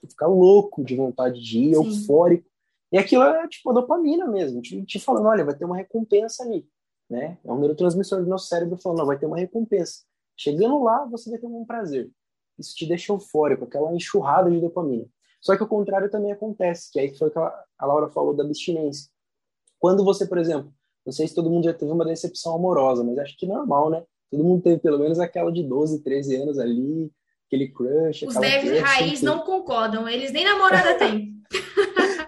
[0.00, 1.84] Você fica louco de vontade de ir, Sim.
[1.84, 2.48] eufórico.
[2.92, 6.44] E aquilo é tipo a dopamina mesmo, te, te falando, olha, vai ter uma recompensa
[6.44, 6.66] ali.
[7.08, 7.38] Né?
[7.44, 10.04] É um neurotransmissor do nosso cérebro falando, não, vai ter uma recompensa.
[10.36, 12.10] Chegando lá, você vai ter um prazer.
[12.58, 15.06] Isso te deixa eufórico, aquela enxurrada de dopamina.
[15.40, 18.42] Só que o contrário também acontece, que aí foi o que a Laura falou da
[18.42, 19.08] abstinência.
[19.78, 20.72] Quando você, por exemplo,
[21.04, 24.04] não sei se todo mundo já teve uma decepção amorosa, mas acho que normal, né?
[24.30, 27.12] Todo mundo teve pelo menos aquela de 12, 13 anos ali,
[27.46, 28.24] aquele crush.
[28.26, 31.34] Os devs raiz não concordam, eles nem namorada têm.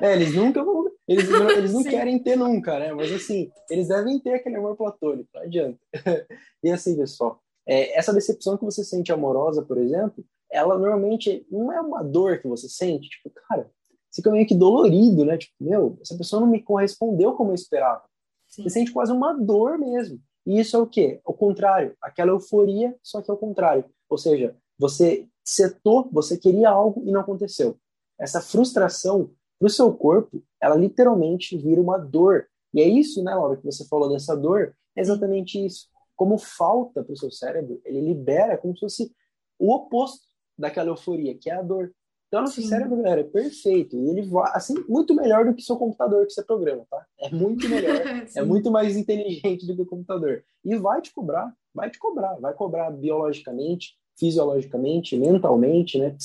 [0.00, 0.84] é, eles nunca vão.
[1.06, 2.92] Eles, não, eles não querem ter nunca, né?
[2.92, 5.78] Mas assim, eles devem ter aquele amor platônico, não adianta.
[6.62, 11.72] e assim, pessoal, é, essa decepção que você sente amorosa, por exemplo, ela normalmente não
[11.72, 13.70] é uma dor que você sente, tipo, cara,
[14.14, 15.36] fica meio que dolorido, né?
[15.36, 18.02] Tipo, meu, essa pessoa não me correspondeu como eu esperava.
[18.46, 18.62] Sim.
[18.62, 20.20] Você sente quase uma dor mesmo.
[20.46, 21.20] E isso é o quê?
[21.26, 23.84] O contrário, aquela euforia, só que é o contrário.
[24.08, 27.78] Ou seja, você setou, você queria algo e não aconteceu.
[28.18, 32.46] Essa frustração para o seu corpo, ela literalmente vira uma dor.
[32.72, 37.04] E é isso, né, Laura, que você falou dessa dor, é exatamente isso como falta
[37.04, 39.12] para o seu cérebro, ele libera como se fosse
[39.56, 40.26] o oposto
[40.58, 41.94] daquela euforia, que é a dor.
[42.26, 42.66] Então, nosso Sim.
[42.66, 43.96] cérebro, galera, é perfeito.
[43.96, 47.06] E ele vai, assim, muito melhor do que seu computador que você programa, tá?
[47.20, 47.94] É muito melhor.
[48.36, 50.44] é muito mais inteligente do que o computador.
[50.64, 52.34] E vai te cobrar, vai te cobrar.
[52.40, 56.16] Vai cobrar biologicamente, fisiologicamente, mentalmente, né?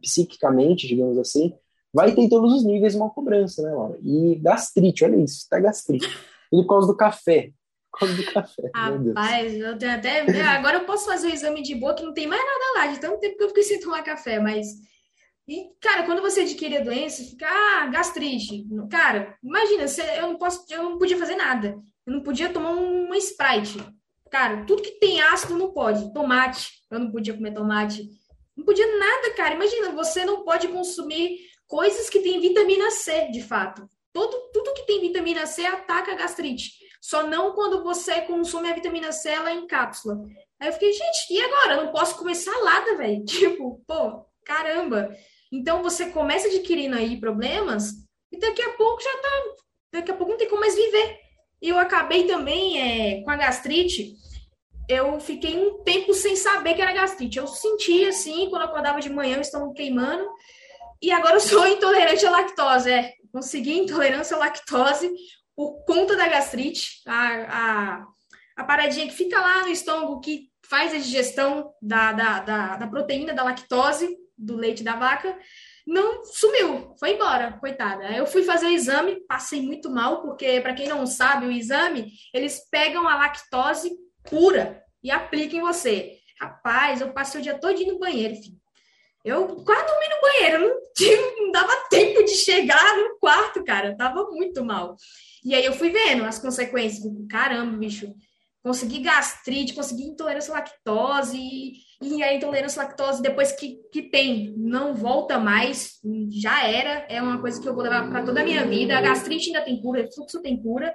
[0.00, 1.52] psiquicamente, digamos assim.
[1.92, 3.98] Vai ter em todos os níveis uma cobrança, né, Laura?
[4.02, 6.08] E gastrite, olha isso, tá gastrite.
[6.50, 7.52] Por causa do café
[8.00, 8.70] causa do café.
[8.74, 10.24] Rapaz, eu tenho até.
[10.24, 12.86] Né, agora eu posso fazer o exame de boa, que não tem mais nada lá,
[12.92, 14.66] de tanto tempo que eu fiquei sem tomar café, mas.
[15.48, 18.64] E, cara, quando você adquire a doença, fica, ah, gastrite.
[18.88, 19.84] Cara, imagina,
[20.16, 21.76] eu não posso, eu não podia fazer nada.
[22.06, 23.78] Eu não podia tomar uma Sprite.
[24.30, 26.12] Cara, tudo que tem ácido não pode.
[26.12, 28.08] Tomate, eu não podia comer tomate.
[28.56, 29.54] Não podia nada, cara.
[29.54, 33.88] Imagina, você não pode consumir coisas que têm vitamina C, de fato.
[34.12, 36.72] Todo, tudo que tem vitamina C ataca a gastrite.
[37.00, 40.20] Só não quando você consome a vitamina C ela em cápsula.
[40.60, 41.74] Aí eu fiquei, gente, e agora?
[41.74, 43.24] Eu não posso comer salada, velho.
[43.26, 45.16] Tipo, pô, caramba.
[45.50, 47.92] Então você começa adquirindo aí problemas
[48.30, 49.42] e daqui a pouco já tá.
[49.92, 51.18] Daqui a pouco não tem como mais viver.
[51.60, 54.14] E eu acabei também é, com a gastrite.
[54.88, 57.38] Eu fiquei um tempo sem saber que era gastrite.
[57.38, 60.26] Eu sentia assim, quando acordava de manhã, o estômago queimando.
[61.02, 62.90] E agora eu sou intolerante à lactose.
[62.90, 65.10] É, consegui intolerância à lactose
[65.54, 68.06] por conta da gastrite, a, a,
[68.56, 72.86] a paradinha que fica lá no estômago que faz a digestão da, da, da, da
[72.86, 74.08] proteína da lactose
[74.38, 75.36] do leite da vaca,
[75.86, 78.10] não sumiu, foi embora, coitada.
[78.12, 82.12] Eu fui fazer o exame, passei muito mal, porque, para quem não sabe, o exame,
[82.32, 83.90] eles pegam a lactose
[84.28, 86.18] pura e aplicam em você.
[86.40, 88.60] Rapaz, eu passei o dia todo no banheiro, filho.
[89.22, 93.88] Eu quase dormi no banheiro, não, tinha, não dava tempo de chegar no quarto, cara,
[93.88, 94.96] eu tava muito mal.
[95.44, 97.04] E aí eu fui vendo as consequências.
[97.28, 98.14] Caramba, bicho,
[98.62, 101.38] consegui gastrite, consegui intolerância à lactose,
[102.02, 105.98] e, a intolerância à lactose, depois que, que tem, não volta mais,
[106.30, 108.96] já era, é uma coisa que eu vou levar para toda a minha vida.
[108.96, 110.92] A gastrite ainda tem cura, refluxo tem cura,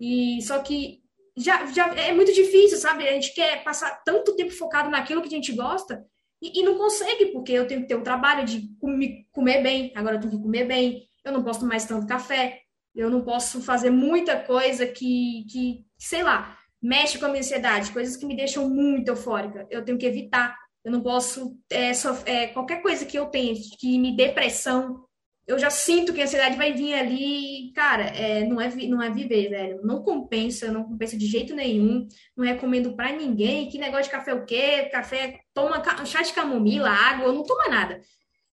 [0.00, 1.00] e só que
[1.36, 3.06] já, já é muito difícil, sabe?
[3.06, 6.02] A gente quer passar tanto tempo focado naquilo que a gente gosta
[6.40, 10.16] e, e não consegue, porque eu tenho que ter o trabalho de comer bem, agora
[10.16, 12.60] eu tenho que comer bem, eu não posso mais tanto café,
[12.94, 17.92] eu não posso fazer muita coisa que, que sei lá, mexe com a minha ansiedade,
[17.92, 19.66] coisas que me deixam muito eufórica.
[19.70, 20.56] Eu tenho que evitar.
[20.84, 21.56] Eu não posso.
[21.70, 21.90] É,
[22.26, 25.04] é, qualquer coisa que eu tenha que me dê pressão,
[25.46, 27.72] eu já sinto que a ansiedade vai vir ali.
[27.72, 29.80] Cara, é, não, é, não é viver, velho.
[29.84, 32.06] Não compensa, não compensa de jeito nenhum.
[32.36, 33.68] Não recomendo para ninguém.
[33.68, 34.88] Que negócio de café o quê?
[34.90, 38.00] Café, toma chá de camomila, água, não toma nada.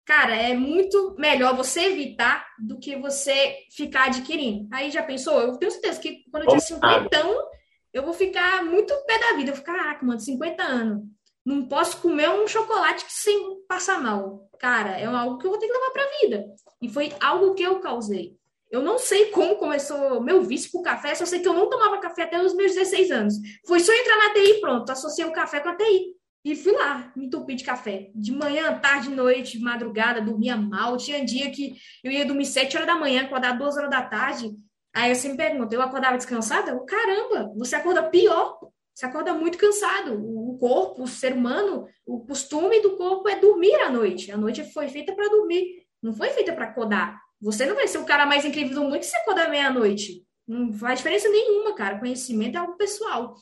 [0.09, 4.67] Cara, é muito melhor você evitar do que você ficar adquirindo.
[4.73, 5.39] Aí já pensou?
[5.39, 7.47] Eu tenho certeza que quando eu tiver 50, então,
[7.93, 9.51] eu vou ficar muito pé da vida.
[9.51, 11.03] Eu vou ficar, caraca, mano, 50 anos.
[11.45, 14.49] Não posso comer um chocolate sem passar mal.
[14.59, 16.45] Cara, é algo que eu vou ter que levar pra vida.
[16.81, 18.37] E foi algo que eu causei.
[18.69, 21.99] Eu não sei como começou meu vício por café, só sei que eu não tomava
[21.99, 23.33] café até os meus 16 anos.
[23.65, 26.15] Foi só entrar na TI pronto, associei o café com a TI.
[26.45, 28.11] E fui lá, me entupi de café.
[28.13, 30.97] De manhã, tarde, noite, madrugada, dormia mal.
[30.97, 34.51] Tinha dia que eu ia dormir sete horas da manhã, acordar duas horas da tarde.
[34.99, 36.71] Aí você me pergunta, eu acordava descansada?
[36.71, 38.59] Eu, Caramba, você acorda pior.
[38.93, 40.13] Você acorda muito cansado.
[40.13, 44.29] O corpo, o ser humano, o costume do corpo é dormir à noite.
[44.29, 47.17] A noite foi feita para dormir, não foi feita para acordar.
[47.41, 50.21] Você não vai ser o cara mais incrível do mundo se acordar meia-noite.
[50.45, 51.97] Não faz diferença nenhuma, cara.
[51.97, 53.35] Conhecimento é algo pessoal.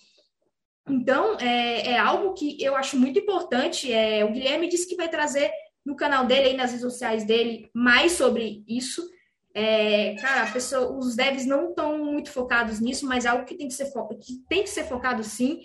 [0.87, 3.91] Então, é, é algo que eu acho muito importante.
[3.91, 5.49] É, o Guilherme disse que vai trazer
[5.83, 9.01] no canal dele, aí nas redes sociais dele, mais sobre isso.
[9.59, 13.67] É, cara, pessoa, os devs não estão muito focados nisso, mas é algo que tem
[13.67, 13.91] que ser,
[14.21, 15.61] que tem que ser focado sim.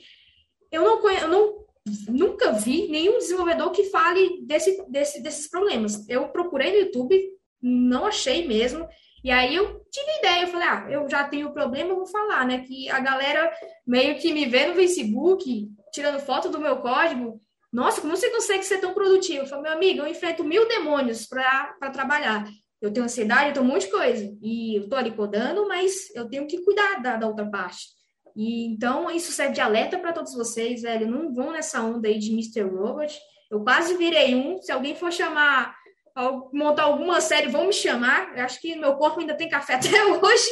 [0.71, 1.67] Eu não, eu não
[2.09, 6.09] nunca vi nenhum desenvolvedor que fale desse, desse, desses problemas.
[6.09, 7.23] Eu procurei no YouTube,
[7.61, 8.89] não achei mesmo.
[9.23, 12.47] E aí eu tive ideia, eu falei, ah, eu já tenho problema, eu vou falar,
[12.47, 12.65] né?
[12.67, 13.53] Que a galera
[13.87, 17.39] meio que me vê no Facebook, tirando foto do meu código.
[17.71, 19.41] Nossa, como você consegue ser tão produtivo?
[19.41, 22.47] Eu falei, meu amigo, eu enfrento mil demônios para trabalhar.
[22.83, 24.37] Eu tenho ansiedade, eu tenho um monte de coisa.
[24.43, 27.87] E eu tô ali codando, mas eu tenho que cuidar da, da outra parte.
[28.35, 31.11] E então isso serve de alerta para todos vocês, velho.
[31.11, 32.63] Não vão nessa onda aí de Mr.
[32.63, 33.19] Robot.
[33.51, 34.61] Eu quase virei um.
[34.61, 35.77] Se alguém for chamar
[36.53, 38.37] montar alguma série, vão me chamar.
[38.37, 40.51] Eu acho que meu corpo ainda tem café até hoje.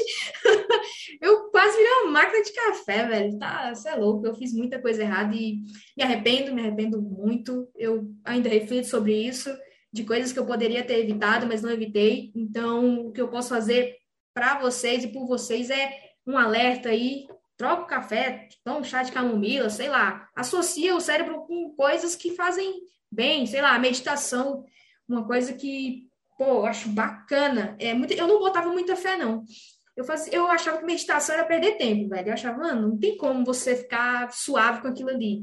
[1.20, 3.38] eu quase virei uma máquina de café, velho.
[3.38, 4.26] Tá, você é louco.
[4.26, 5.58] Eu fiz muita coisa errada e
[5.96, 7.68] me arrependo, me arrependo muito.
[7.76, 9.50] Eu ainda reflito sobre isso,
[9.92, 12.30] de coisas que eu poderia ter evitado, mas não evitei.
[12.34, 13.96] Então, o que eu posso fazer
[14.32, 17.26] para vocês e por vocês é um alerta aí.
[17.56, 20.28] Troca o café, toma um chá de camomila, sei lá.
[20.34, 22.80] Associa o cérebro com coisas que fazem
[23.10, 24.64] bem, sei lá, meditação
[25.10, 27.76] uma coisa que, pô, eu acho bacana.
[27.78, 29.44] É muito, eu não botava muita fé, não.
[29.96, 32.28] Eu, fazia, eu achava que meditação era perder tempo, velho.
[32.28, 35.42] Eu achava, mano, não tem como você ficar suave com aquilo ali.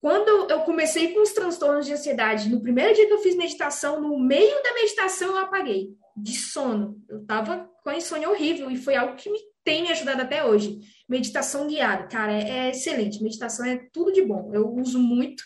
[0.00, 4.00] Quando eu comecei com os transtornos de ansiedade, no primeiro dia que eu fiz meditação,
[4.00, 7.02] no meio da meditação eu apaguei, de sono.
[7.08, 10.78] Eu tava com insônia horrível e foi algo que me tem me ajudado até hoje.
[11.08, 13.22] Meditação guiada, cara, é, é excelente.
[13.22, 14.50] Meditação é tudo de bom.
[14.54, 15.42] Eu uso muito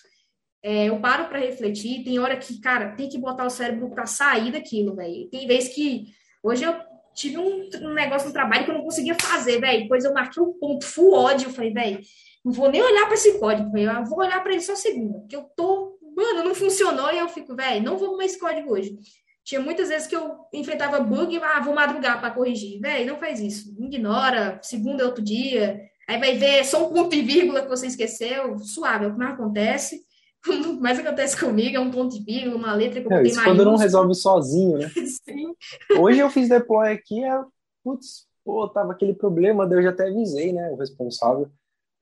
[0.63, 4.07] é, eu paro para refletir, tem hora que, cara, tem que botar o cérebro para
[4.07, 5.29] sair daquilo, velho.
[5.29, 6.07] Tem vezes que.
[6.43, 6.75] Hoje eu
[7.15, 9.83] tive um, um, negócio no trabalho que eu não conseguia fazer, velho.
[9.83, 11.49] Depois eu marquei um ponto full ódio.
[11.49, 12.01] Eu falei, velho,
[12.45, 15.37] não vou nem olhar para esse código, eu vou olhar para ele só segunda, porque
[15.37, 15.99] eu tô.
[16.15, 18.99] Mano, não funcionou e eu fico, velho, não vou arrumar esse código hoje.
[19.45, 22.81] Tinha muitas vezes que eu enfrentava bug e ah, vou madrugar para corrigir.
[22.81, 23.75] Velho, não faz isso.
[23.79, 25.81] Ignora, segunda é outro dia.
[26.07, 28.59] Aí vai ver só um ponto e vírgula que você esqueceu.
[28.59, 30.03] Suave, é o que mais acontece.
[30.47, 33.43] o mais acontece comigo é um ponto de vírgula, uma letra que eu é, isso
[33.43, 34.91] quando não resolve sozinho, né?
[35.25, 35.55] Sim.
[35.99, 37.41] Hoje eu fiz deploy aqui, é,
[37.85, 41.49] putz, pô, tava aquele problema, daí eu já até avisei, né, o responsável.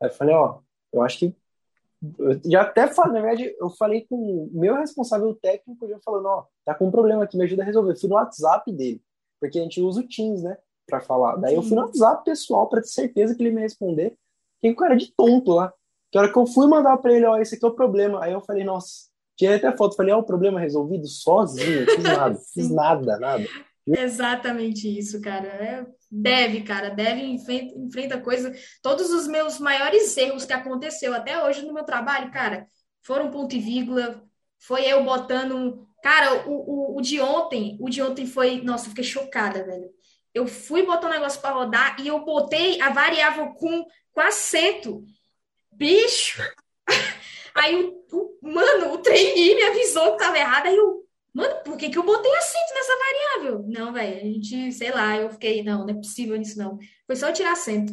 [0.02, 0.60] Aí eu falei, ó,
[0.92, 1.36] eu acho que
[2.46, 6.46] já até falei, na verdade, eu falei com o meu responsável técnico, já falando, ó,
[6.64, 7.92] tá com um problema aqui, me ajuda a resolver.
[7.92, 9.02] Eu fui no WhatsApp dele,
[9.38, 11.36] porque a gente usa o Teams, né, para falar.
[11.36, 14.16] Daí eu fui no WhatsApp pessoal para ter certeza que ele me responder.
[14.56, 15.72] Fiquei com cara de tonto lá.
[16.10, 18.24] Que hora que eu fui mandar para ele, ó, esse aqui é o problema.
[18.24, 22.38] Aí eu falei, nossa, tirei até foto, falei, ó, o problema resolvido sozinho, fiz nada,
[22.52, 23.44] fiz nada, nada.
[23.86, 25.46] Exatamente isso, cara.
[25.46, 28.52] É, deve, cara, deve enfrenta, enfrenta coisa.
[28.82, 32.66] Todos os meus maiores erros que aconteceu até hoje no meu trabalho, cara,
[33.02, 34.22] foram ponto e vírgula.
[34.58, 35.86] Foi eu botando.
[36.02, 38.60] Cara, o, o, o de ontem, o de ontem foi.
[38.62, 39.88] Nossa, eu fiquei chocada, velho.
[40.34, 45.04] eu fui botar um negócio para rodar e eu botei a variável com, com acento.
[45.72, 46.42] Bicho!
[47.54, 50.66] Aí, o, o, mano, o trainee me avisou que tava errado.
[50.66, 51.04] Aí eu,
[51.34, 53.64] mano, por que, que eu botei acento nessa variável?
[53.68, 56.78] Não, velho, a gente, sei lá, eu fiquei, não, não é possível isso, não.
[57.06, 57.92] Foi só tirar acento.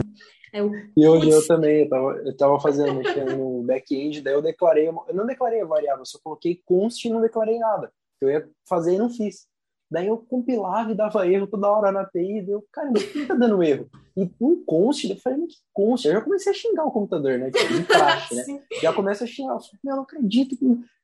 [0.53, 3.01] Eu, e hoje eu também, eu tava, eu tava fazendo,
[3.37, 7.21] no back-end, daí eu declarei, eu não declarei a variável, só coloquei const e não
[7.21, 7.91] declarei nada.
[8.21, 9.47] Eu ia fazer e não fiz.
[9.89, 13.25] Daí eu compilava e dava erro toda hora na API, deu, cara, mas por que
[13.25, 13.89] tá dando erro?
[14.17, 16.05] E um const, eu falei, mas que const?
[16.05, 17.49] Eu já comecei a xingar o computador, né?
[17.49, 18.63] De praxe, né?
[18.81, 20.57] Já começa a xingar, eu falei, meu, não acredito,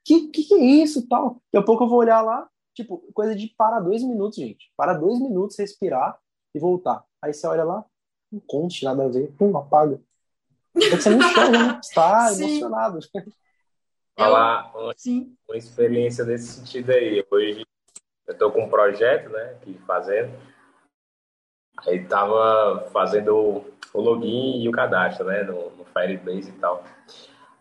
[0.04, 1.42] que, que que é isso tal?
[1.52, 4.72] Daqui a pouco eu vou olhar lá, tipo, coisa de parar dois minutos, gente.
[4.76, 6.20] Para dois minutos, respirar
[6.54, 7.04] e voltar.
[7.22, 7.86] Aí você olha lá,
[8.32, 10.02] um const, nada a ver, pum, apaga.
[10.76, 11.80] É você não chama, né?
[11.82, 13.00] Está emocionado.
[14.18, 14.94] Falar uma,
[15.48, 17.26] uma experiência nesse sentido aí.
[17.32, 17.66] Hoje
[18.28, 20.32] eu estou com um projeto, né, aqui fazendo.
[21.86, 26.84] Aí tava fazendo o login e o cadastro, né, no, no Firebase e tal.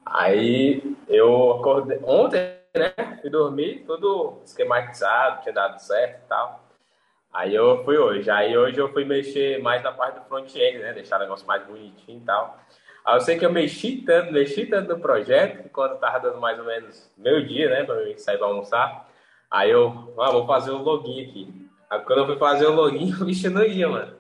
[0.05, 6.63] Aí eu acordei ontem, né, fui dormir, tudo esquematizado, tinha dado certo e tal.
[7.33, 8.31] Aí eu fui hoje.
[8.31, 11.65] Aí hoje eu fui mexer mais na parte do front-end, né, deixar o negócio mais
[11.65, 12.59] bonitinho e tal.
[13.05, 16.41] Aí eu sei que eu mexi tanto, mexi tanto no projeto, que quando tava dando
[16.41, 19.09] mais ou menos meio dia, né, mim sair para almoçar,
[19.53, 21.69] Aí eu, ah, vou fazer o um login aqui.
[21.91, 24.17] Aí quando eu fui fazer o login, o bicho não ia, mano.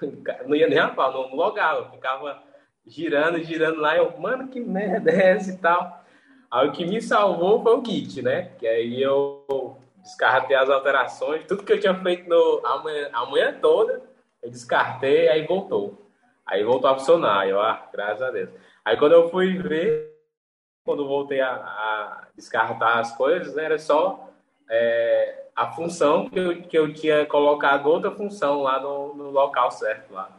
[0.46, 1.90] Não ia nem a pau, não logava.
[1.90, 2.42] Ficava
[2.86, 3.96] girando, girando lá.
[3.96, 6.04] Eu, mano, que merda é essa e tal.
[6.50, 8.50] Aí o que me salvou foi o Git, né?
[8.58, 13.26] Que aí eu descartei as alterações, tudo que eu tinha feito no, a, manhã, a
[13.26, 14.02] manhã toda,
[14.42, 16.10] eu descartei, aí voltou.
[16.44, 17.48] Aí voltou a funcionar.
[17.48, 18.50] Eu, ah, graças a Deus.
[18.84, 20.12] Aí quando eu fui ver,
[20.84, 24.33] quando voltei a, a descartar as coisas, né, era só
[24.68, 29.70] é, a função que eu, que eu tinha colocado outra função lá no, no local
[29.70, 30.30] certo lá.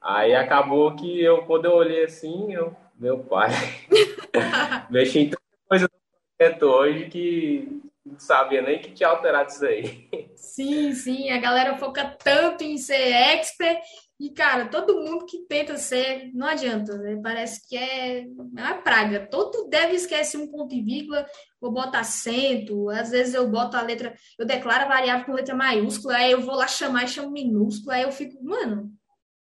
[0.00, 3.50] Aí acabou que eu, quando eu olhei assim, eu, meu pai,
[4.88, 5.92] mexi em tanta coisa do
[6.38, 10.08] projeto hoje que não sabia nem que tinha alterado isso aí.
[10.36, 13.80] Sim, sim, a galera foca tanto em ser expert
[14.20, 17.18] e, cara, todo mundo que tenta ser, não adianta, né?
[17.22, 19.26] Parece que é uma praga.
[19.30, 21.26] Todo deve esquece um ponto e vírgula,
[21.58, 25.54] ou bota acento, às vezes eu boto a letra, eu declaro a variável com letra
[25.54, 28.92] maiúscula, aí eu vou lá chamar e chamo minúscula, aí eu fico, mano,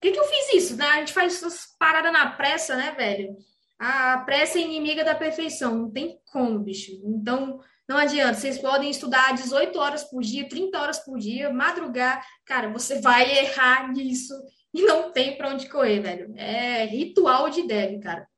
[0.01, 0.77] por que, que eu fiz isso?
[0.77, 0.87] Né?
[0.87, 3.37] A gente faz essas paradas na pressa, né, velho?
[3.77, 6.93] A pressa é inimiga da perfeição, não tem como, bicho.
[7.05, 12.24] Então, não adianta, vocês podem estudar 18 horas por dia, 30 horas por dia, madrugar,
[12.47, 14.32] cara, você vai errar nisso
[14.72, 16.32] e não tem para onde correr, velho.
[16.36, 18.28] É ritual de dev, cara.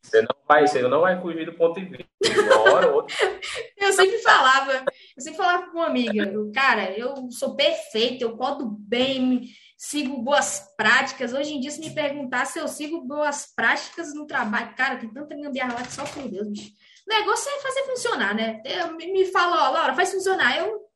[0.00, 2.40] Você não vai, você não vai fugir do ponto de vista.
[2.40, 3.16] Uma hora ou outra.
[3.76, 4.84] eu sempre falava,
[5.16, 10.72] eu sempre falava com uma amiga, cara, eu sou perfeito, eu codo bem, sigo boas
[10.76, 11.32] práticas.
[11.32, 15.12] Hoje em dia, se me perguntar se eu sigo boas práticas no trabalho, cara, tem
[15.12, 16.70] tanta gambiarra lá que só por Deus, bicho.
[17.06, 18.60] O negócio é fazer funcionar, né?
[18.64, 20.58] Eu, me fala, ó, Laura, faz funcionar.
[20.58, 20.86] Eu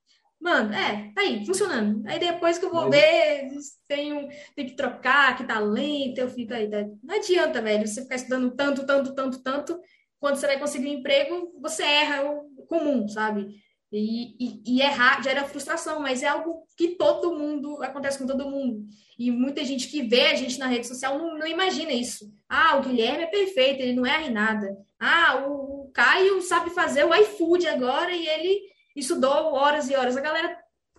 [0.41, 2.03] Mano, é, tá aí, funcionando.
[2.09, 2.99] Aí depois que eu vou Mas...
[2.99, 3.51] ver,
[3.87, 4.26] tenho,
[4.57, 6.68] tem que trocar, que tá lento, eu fico aí.
[6.68, 6.78] Tá?
[7.03, 9.78] Não adianta, velho, você ficar estudando tanto, tanto, tanto, tanto.
[10.18, 13.55] Quando você vai conseguir um emprego, você erra o comum, sabe?
[13.93, 18.49] E, e, e, errar gera frustração, mas é algo que todo mundo, acontece com todo
[18.49, 18.86] mundo.
[19.18, 22.32] E muita gente que vê a gente na rede social não, não imagina isso.
[22.49, 24.76] Ah, o Guilherme é perfeito, ele não erra em nada.
[24.99, 28.61] Ah, o, o Caio sabe fazer o iFood agora e ele
[28.95, 30.16] estudou horas e horas.
[30.16, 30.57] A galera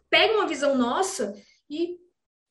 [0.10, 1.34] pega uma visão nossa
[1.70, 1.98] e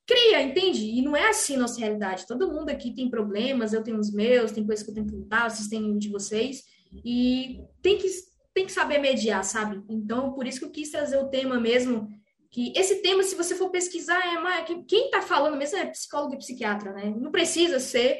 [0.06, 0.86] cria, entende?
[0.86, 2.26] E não é assim nossa realidade.
[2.26, 5.14] Todo mundo aqui tem problemas, eu tenho os meus, tem coisas que eu tenho que
[5.14, 6.64] lutar, vocês têm de vocês.
[7.04, 8.08] E tem que,
[8.54, 9.82] tem que saber mediar, sabe?
[9.88, 12.08] Então, por isso que eu quis trazer o tema mesmo.
[12.50, 16.34] Que esse tema, se você for pesquisar, é mais, quem está falando mesmo é psicólogo
[16.34, 17.14] e psiquiatra, né?
[17.16, 18.18] Não precisa ser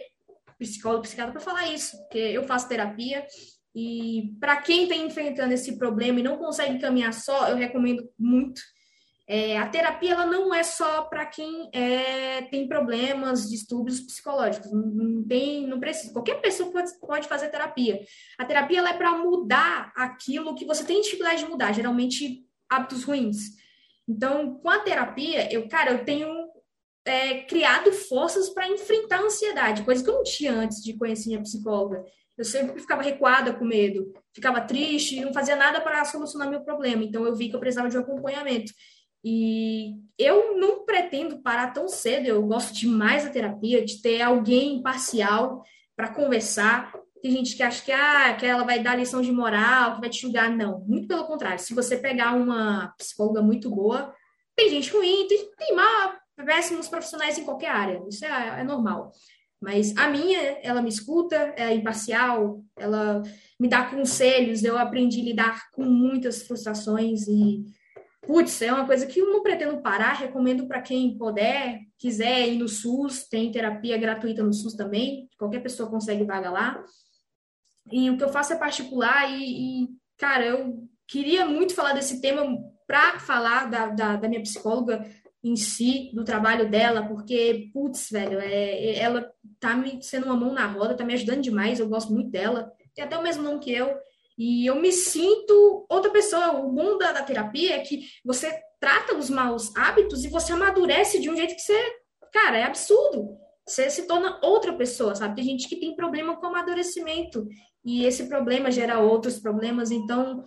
[0.59, 3.27] psicólogo e psiquiatra para falar isso, porque eu faço terapia
[3.75, 8.61] e para quem está enfrentando esse problema e não consegue caminhar só, eu recomendo muito.
[9.33, 14.73] É, a terapia ela não é só para quem é, tem problemas, distúrbios psicológicos.
[14.73, 16.13] Não, tem, não precisa.
[16.13, 18.05] Qualquer pessoa pode, pode fazer terapia.
[18.37, 23.05] A terapia ela é para mudar aquilo que você tem dificuldade de mudar, geralmente hábitos
[23.05, 23.37] ruins.
[24.09, 26.27] Então, com a terapia, eu, cara, eu tenho
[27.05, 31.29] é, criado forças para enfrentar a ansiedade, coisa que eu não tinha antes de conhecer
[31.29, 32.05] minha psicóloga.
[32.37, 37.05] Eu sempre ficava recuada com medo, ficava triste não fazia nada para solucionar meu problema.
[37.05, 38.73] Então eu vi que eu precisava de um acompanhamento.
[39.25, 44.77] E eu não pretendo parar tão cedo, eu gosto demais da terapia, de ter alguém
[44.77, 45.63] imparcial
[45.97, 46.93] para conversar.
[47.23, 50.11] Tem gente que acha que, ah, que ela vai dar lição de moral, que vai
[50.11, 50.51] te julgar.
[50.51, 51.59] Não, muito pelo contrário.
[51.59, 54.15] Se você pegar uma psicóloga muito boa,
[54.57, 58.03] tem gente ruim, tem, tem má, péssimos profissionais em qualquer área.
[58.09, 59.13] Isso é, é normal.
[59.61, 63.23] Mas a minha, ela me escuta, é imparcial, ela
[63.59, 67.67] me dá conselhos, eu aprendi a lidar com muitas frustrações e,
[68.31, 72.59] putz, é uma coisa que eu não pretendo parar, recomendo para quem puder, quiser ir
[72.59, 76.85] no SUS, tem terapia gratuita no SUS também, qualquer pessoa consegue vaga lá.
[77.91, 82.21] E o que eu faço é particular e, e cara, eu queria muito falar desse
[82.21, 82.57] tema
[82.87, 85.05] para falar da, da, da minha psicóloga,
[85.43, 89.29] em si, do trabalho dela, porque, putz, velho, é, ela
[89.59, 92.71] tá me sendo uma mão na roda, tá me ajudando demais, eu gosto muito dela,
[92.95, 93.93] tem até o mesmo nome que eu,
[94.41, 96.53] e eu me sinto outra pessoa.
[96.53, 101.21] O bom da, da terapia é que você trata os maus hábitos e você amadurece
[101.21, 101.79] de um jeito que você,
[102.33, 103.37] cara, é absurdo.
[103.69, 105.37] Você se torna outra pessoa, sabe?
[105.37, 107.47] Tem gente que tem problema com amadurecimento,
[107.85, 110.43] e esse problema gera outros problemas, então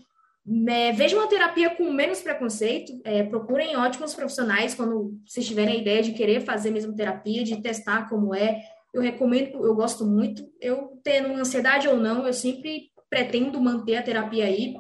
[0.67, 5.81] é, veja uma terapia com menos preconceito, é, procurem ótimos profissionais quando vocês tiverem a
[5.81, 8.59] ideia de querer fazer mesmo terapia, de testar como é.
[8.91, 10.43] Eu recomendo, eu gosto muito.
[10.59, 14.73] Eu tendo ansiedade ou não, eu sempre pretendo manter a terapia aí.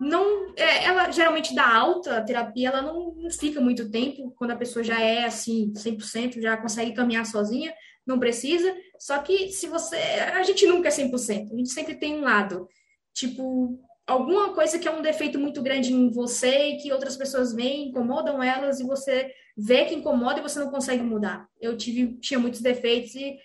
[0.00, 4.56] Não, é, ela geralmente dá alta, a terapia ela não, fica muito tempo, quando a
[4.56, 7.74] pessoa já é assim, 100%, já consegue caminhar sozinha,
[8.06, 8.74] não precisa.
[8.98, 9.96] Só que se você.
[9.96, 12.66] A gente nunca é 100%, a gente sempre tem um lado.
[13.12, 17.52] Tipo, alguma coisa que é um defeito muito grande em você e que outras pessoas
[17.52, 21.46] veem, incomodam elas e você vê que incomoda e você não consegue mudar.
[21.60, 23.36] Eu tive tinha muitos defeitos e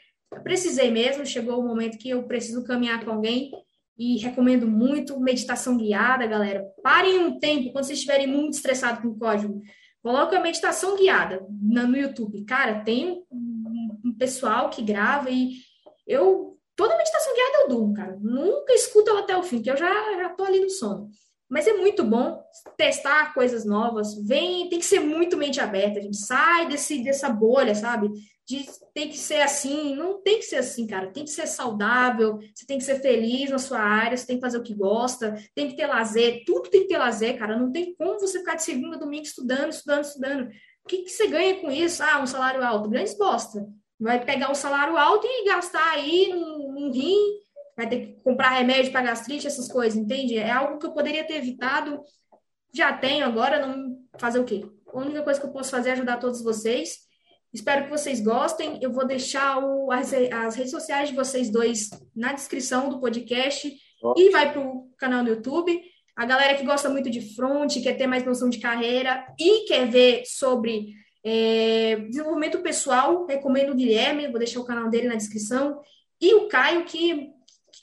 [0.44, 3.52] precisei mesmo, chegou o momento que eu preciso caminhar com alguém
[4.02, 6.66] e recomendo muito meditação guiada, galera.
[6.82, 9.62] Parem um tempo quando vocês estiverem muito estressados com o código.
[10.02, 12.44] Coloca a meditação guiada no YouTube.
[12.46, 15.52] Cara, tem um pessoal que grava e
[16.08, 18.18] eu Toda meditação guiada eu durmo, cara.
[18.20, 19.88] Nunca escuto ela até o fim, que eu já,
[20.18, 21.12] já tô ali no sono.
[21.48, 22.42] Mas é muito bom
[22.76, 24.16] testar coisas novas.
[24.26, 26.00] Vem, tem que ser muito mente aberta.
[26.00, 28.10] A gente sai desse, dessa bolha, sabe?
[28.52, 29.96] De tem que ser assim.
[29.96, 31.12] Não tem que ser assim, cara.
[31.12, 32.40] Tem que ser saudável.
[32.54, 34.18] Você tem que ser feliz na sua área.
[34.18, 35.36] Você tem que fazer o que gosta.
[35.56, 36.44] Tem que ter lazer.
[36.46, 37.58] Tudo tem que ter lazer, cara.
[37.58, 40.50] Não tem como você ficar de segunda a domingo estudando, estudando, estudando.
[40.84, 42.04] O que, que você ganha com isso?
[42.04, 42.90] Ah, um salário alto.
[42.90, 43.66] Grande bosta
[44.02, 47.16] vai pegar um salário alto e gastar aí num, num rim,
[47.78, 50.38] vai ter que comprar remédio para gastrite, essas coisas, entende?
[50.38, 52.02] É algo que eu poderia ter evitado,
[52.74, 54.66] já tenho agora, não fazer o quê?
[54.88, 57.11] A única coisa que eu posso fazer é ajudar todos vocês.
[57.54, 58.80] Espero que vocês gostem.
[58.82, 63.72] Eu vou deixar o, as, as, redes sociais de vocês dois na descrição do podcast
[64.18, 65.82] e vai para o canal do YouTube.
[66.16, 69.90] A galera que gosta muito de front, quer ter mais noção de carreira e quer
[69.90, 70.94] ver sobre
[71.24, 75.80] é, desenvolvimento pessoal, recomendo o Guilherme, vou deixar o canal dele na descrição.
[76.20, 77.32] E o Caio, que,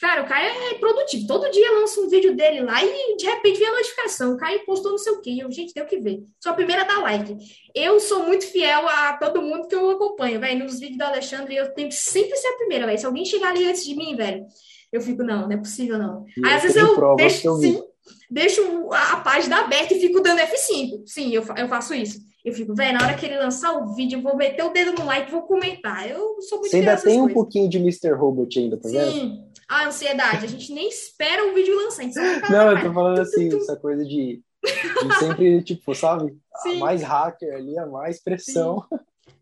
[0.01, 1.27] cara, o Caio é produtivo.
[1.27, 4.35] Todo dia lança um vídeo dele lá e de repente vem a notificação.
[4.35, 5.39] O Caio postou não sei o quê.
[5.41, 6.21] Eu, gente, tem que ver.
[6.41, 7.37] Sou a primeira a dar like.
[7.75, 10.65] Eu sou muito fiel a todo mundo que eu acompanho, velho.
[10.65, 12.99] Nos vídeos do Alexandre, eu tenho que sempre ser a primeira, velho.
[12.99, 14.47] Se alguém chegar ali antes de mim, velho,
[14.93, 16.25] eu fico, não, não é possível, não.
[16.45, 17.83] Aí, às vezes eu deixo, sim,
[18.31, 21.03] deixo a página aberta e fico dando F5.
[21.07, 22.19] Sim, eu, eu faço isso.
[22.45, 24.93] Eu fico, velho, na hora que ele lançar o vídeo, eu vou meter o dedo
[24.93, 26.09] no like e vou comentar.
[26.09, 28.13] Eu sou muito Você ainda tem um pouquinho de Mr.
[28.13, 29.13] Robot ainda, tá vendo?
[29.13, 30.47] Sim, a ansiedade.
[30.47, 32.07] A gente nem espera o vídeo lançar.
[32.51, 36.37] Não, eu tô falando assim, essa coisa de, de sempre, tipo, sabe?
[36.63, 36.77] Sim.
[36.77, 38.85] A mais hacker ali, a mais pressão.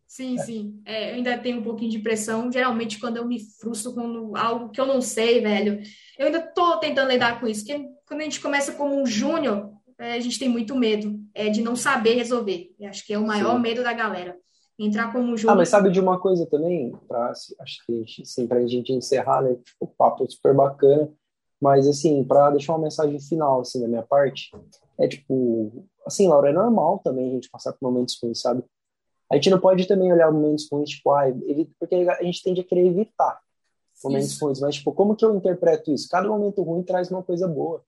[0.07, 0.45] Sim, sim.
[0.45, 0.83] sim.
[0.85, 2.51] É, eu ainda tenho um pouquinho de pressão.
[2.51, 5.81] Geralmente, quando eu me frustro com algo que eu não sei, velho,
[6.19, 7.65] eu ainda tô tentando lidar com isso.
[7.65, 11.49] Porque quando a gente começa como um júnior, é, a gente tem muito medo é,
[11.49, 12.71] de não saber resolver.
[12.79, 13.63] Eu acho que é o maior Sim.
[13.63, 14.37] medo da galera.
[14.79, 15.53] Entrar como jogo.
[15.53, 16.95] Ah, mas sabe de uma coisa também?
[17.09, 19.57] Pra, acho que assim, pra gente encerrar, né?
[19.81, 21.11] O papo é super bacana.
[21.61, 24.51] Mas, assim, para deixar uma mensagem final, assim, da minha parte,
[24.99, 28.63] é tipo, assim, Laura, é normal também a gente passar por momentos ruins, sabe?
[29.31, 31.25] A gente não pode também olhar momentos ruins, tipo, ah,
[31.81, 33.41] porque a gente tende a querer evitar
[34.05, 34.45] momentos isso.
[34.45, 36.09] ruins, mas, tipo, como que eu interpreto isso?
[36.11, 37.83] Cada momento ruim traz uma coisa boa.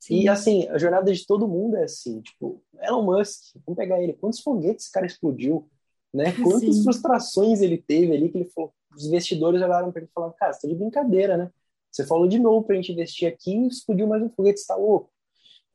[0.00, 0.22] Sim.
[0.22, 4.14] E assim, a jornada de todo mundo é assim, tipo, Elon Musk, vamos pegar ele,
[4.14, 5.68] quantos foguetes esse cara explodiu,
[6.12, 6.32] né?
[6.42, 6.82] Quantas Sim.
[6.82, 10.52] frustrações ele teve ali que ele falou, os investidores olharam para ele e falaram, cara,
[10.52, 11.50] você tá de brincadeira, né?
[11.92, 14.76] Você falou de novo pra gente investir aqui e explodiu mais um foguete, você tá
[14.76, 15.10] louco.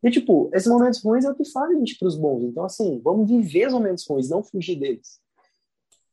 [0.04, 2.44] E, tipo, esses momentos ruins é o que faz a gente pros bons.
[2.44, 5.20] Então, assim, vamos viver os momentos ruins, não fugir deles.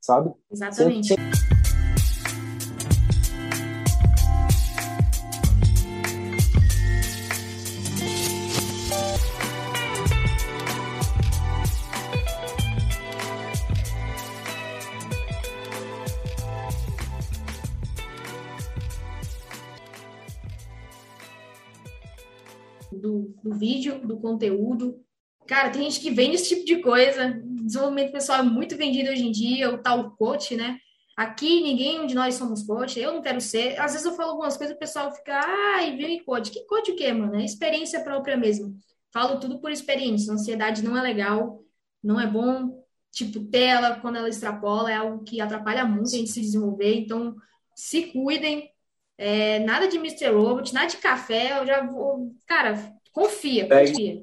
[0.01, 0.33] Sabe?
[0.51, 1.09] Exatamente.
[1.09, 1.52] Sempre, sempre...
[23.95, 25.01] vídeo, do conteúdo.
[25.47, 27.41] Cara, tem gente que vende esse tipo de coisa.
[27.45, 30.79] Desenvolvimento pessoal é muito vendido hoje em dia, o tal coach, né?
[31.17, 33.79] Aqui ninguém de nós somos coach, eu não quero ser.
[33.79, 36.51] Às vezes eu falo algumas coisas, o pessoal fica, ai, viu em coach.
[36.51, 37.37] Que coach o quê, mano?
[37.37, 38.75] É experiência própria mesmo.
[39.13, 40.33] Falo tudo por experiência.
[40.33, 41.63] Ansiedade não é legal,
[42.03, 42.83] não é bom.
[43.11, 46.95] Tipo, tela, quando ela extrapola, é algo que atrapalha muito a gente se desenvolver.
[46.95, 47.37] Então,
[47.75, 48.71] se cuidem.
[49.19, 50.31] É, nada de Mr.
[50.31, 51.61] Robot, nada de café.
[51.61, 52.35] Eu já vou.
[52.47, 52.75] Cara,
[53.13, 54.23] confia, confia.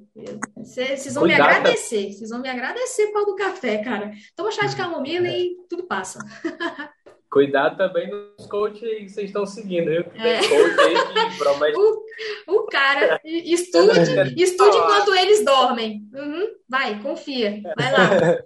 [0.58, 1.48] Vocês vão Cuidado.
[1.48, 2.12] me agradecer.
[2.12, 4.12] Vocês vão me agradecer por do café, cara.
[4.36, 5.40] Toma chá de camomila é.
[5.40, 6.20] e tudo passa.
[7.30, 10.04] Cuidado também nos coaches que vocês estão seguindo, viu?
[10.04, 10.40] Tem é.
[10.40, 11.78] coach aí que promete.
[12.48, 13.98] O, o cara, estude,
[14.36, 16.04] estude enquanto eles dormem.
[16.14, 17.62] Uhum, vai, confia.
[17.78, 18.44] Vai lá.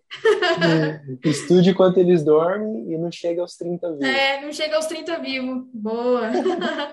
[1.25, 4.05] estude enquanto eles dormem e não chega aos 30 vivos.
[4.05, 5.63] É, não chega aos 30 vivos.
[5.73, 6.29] Boa.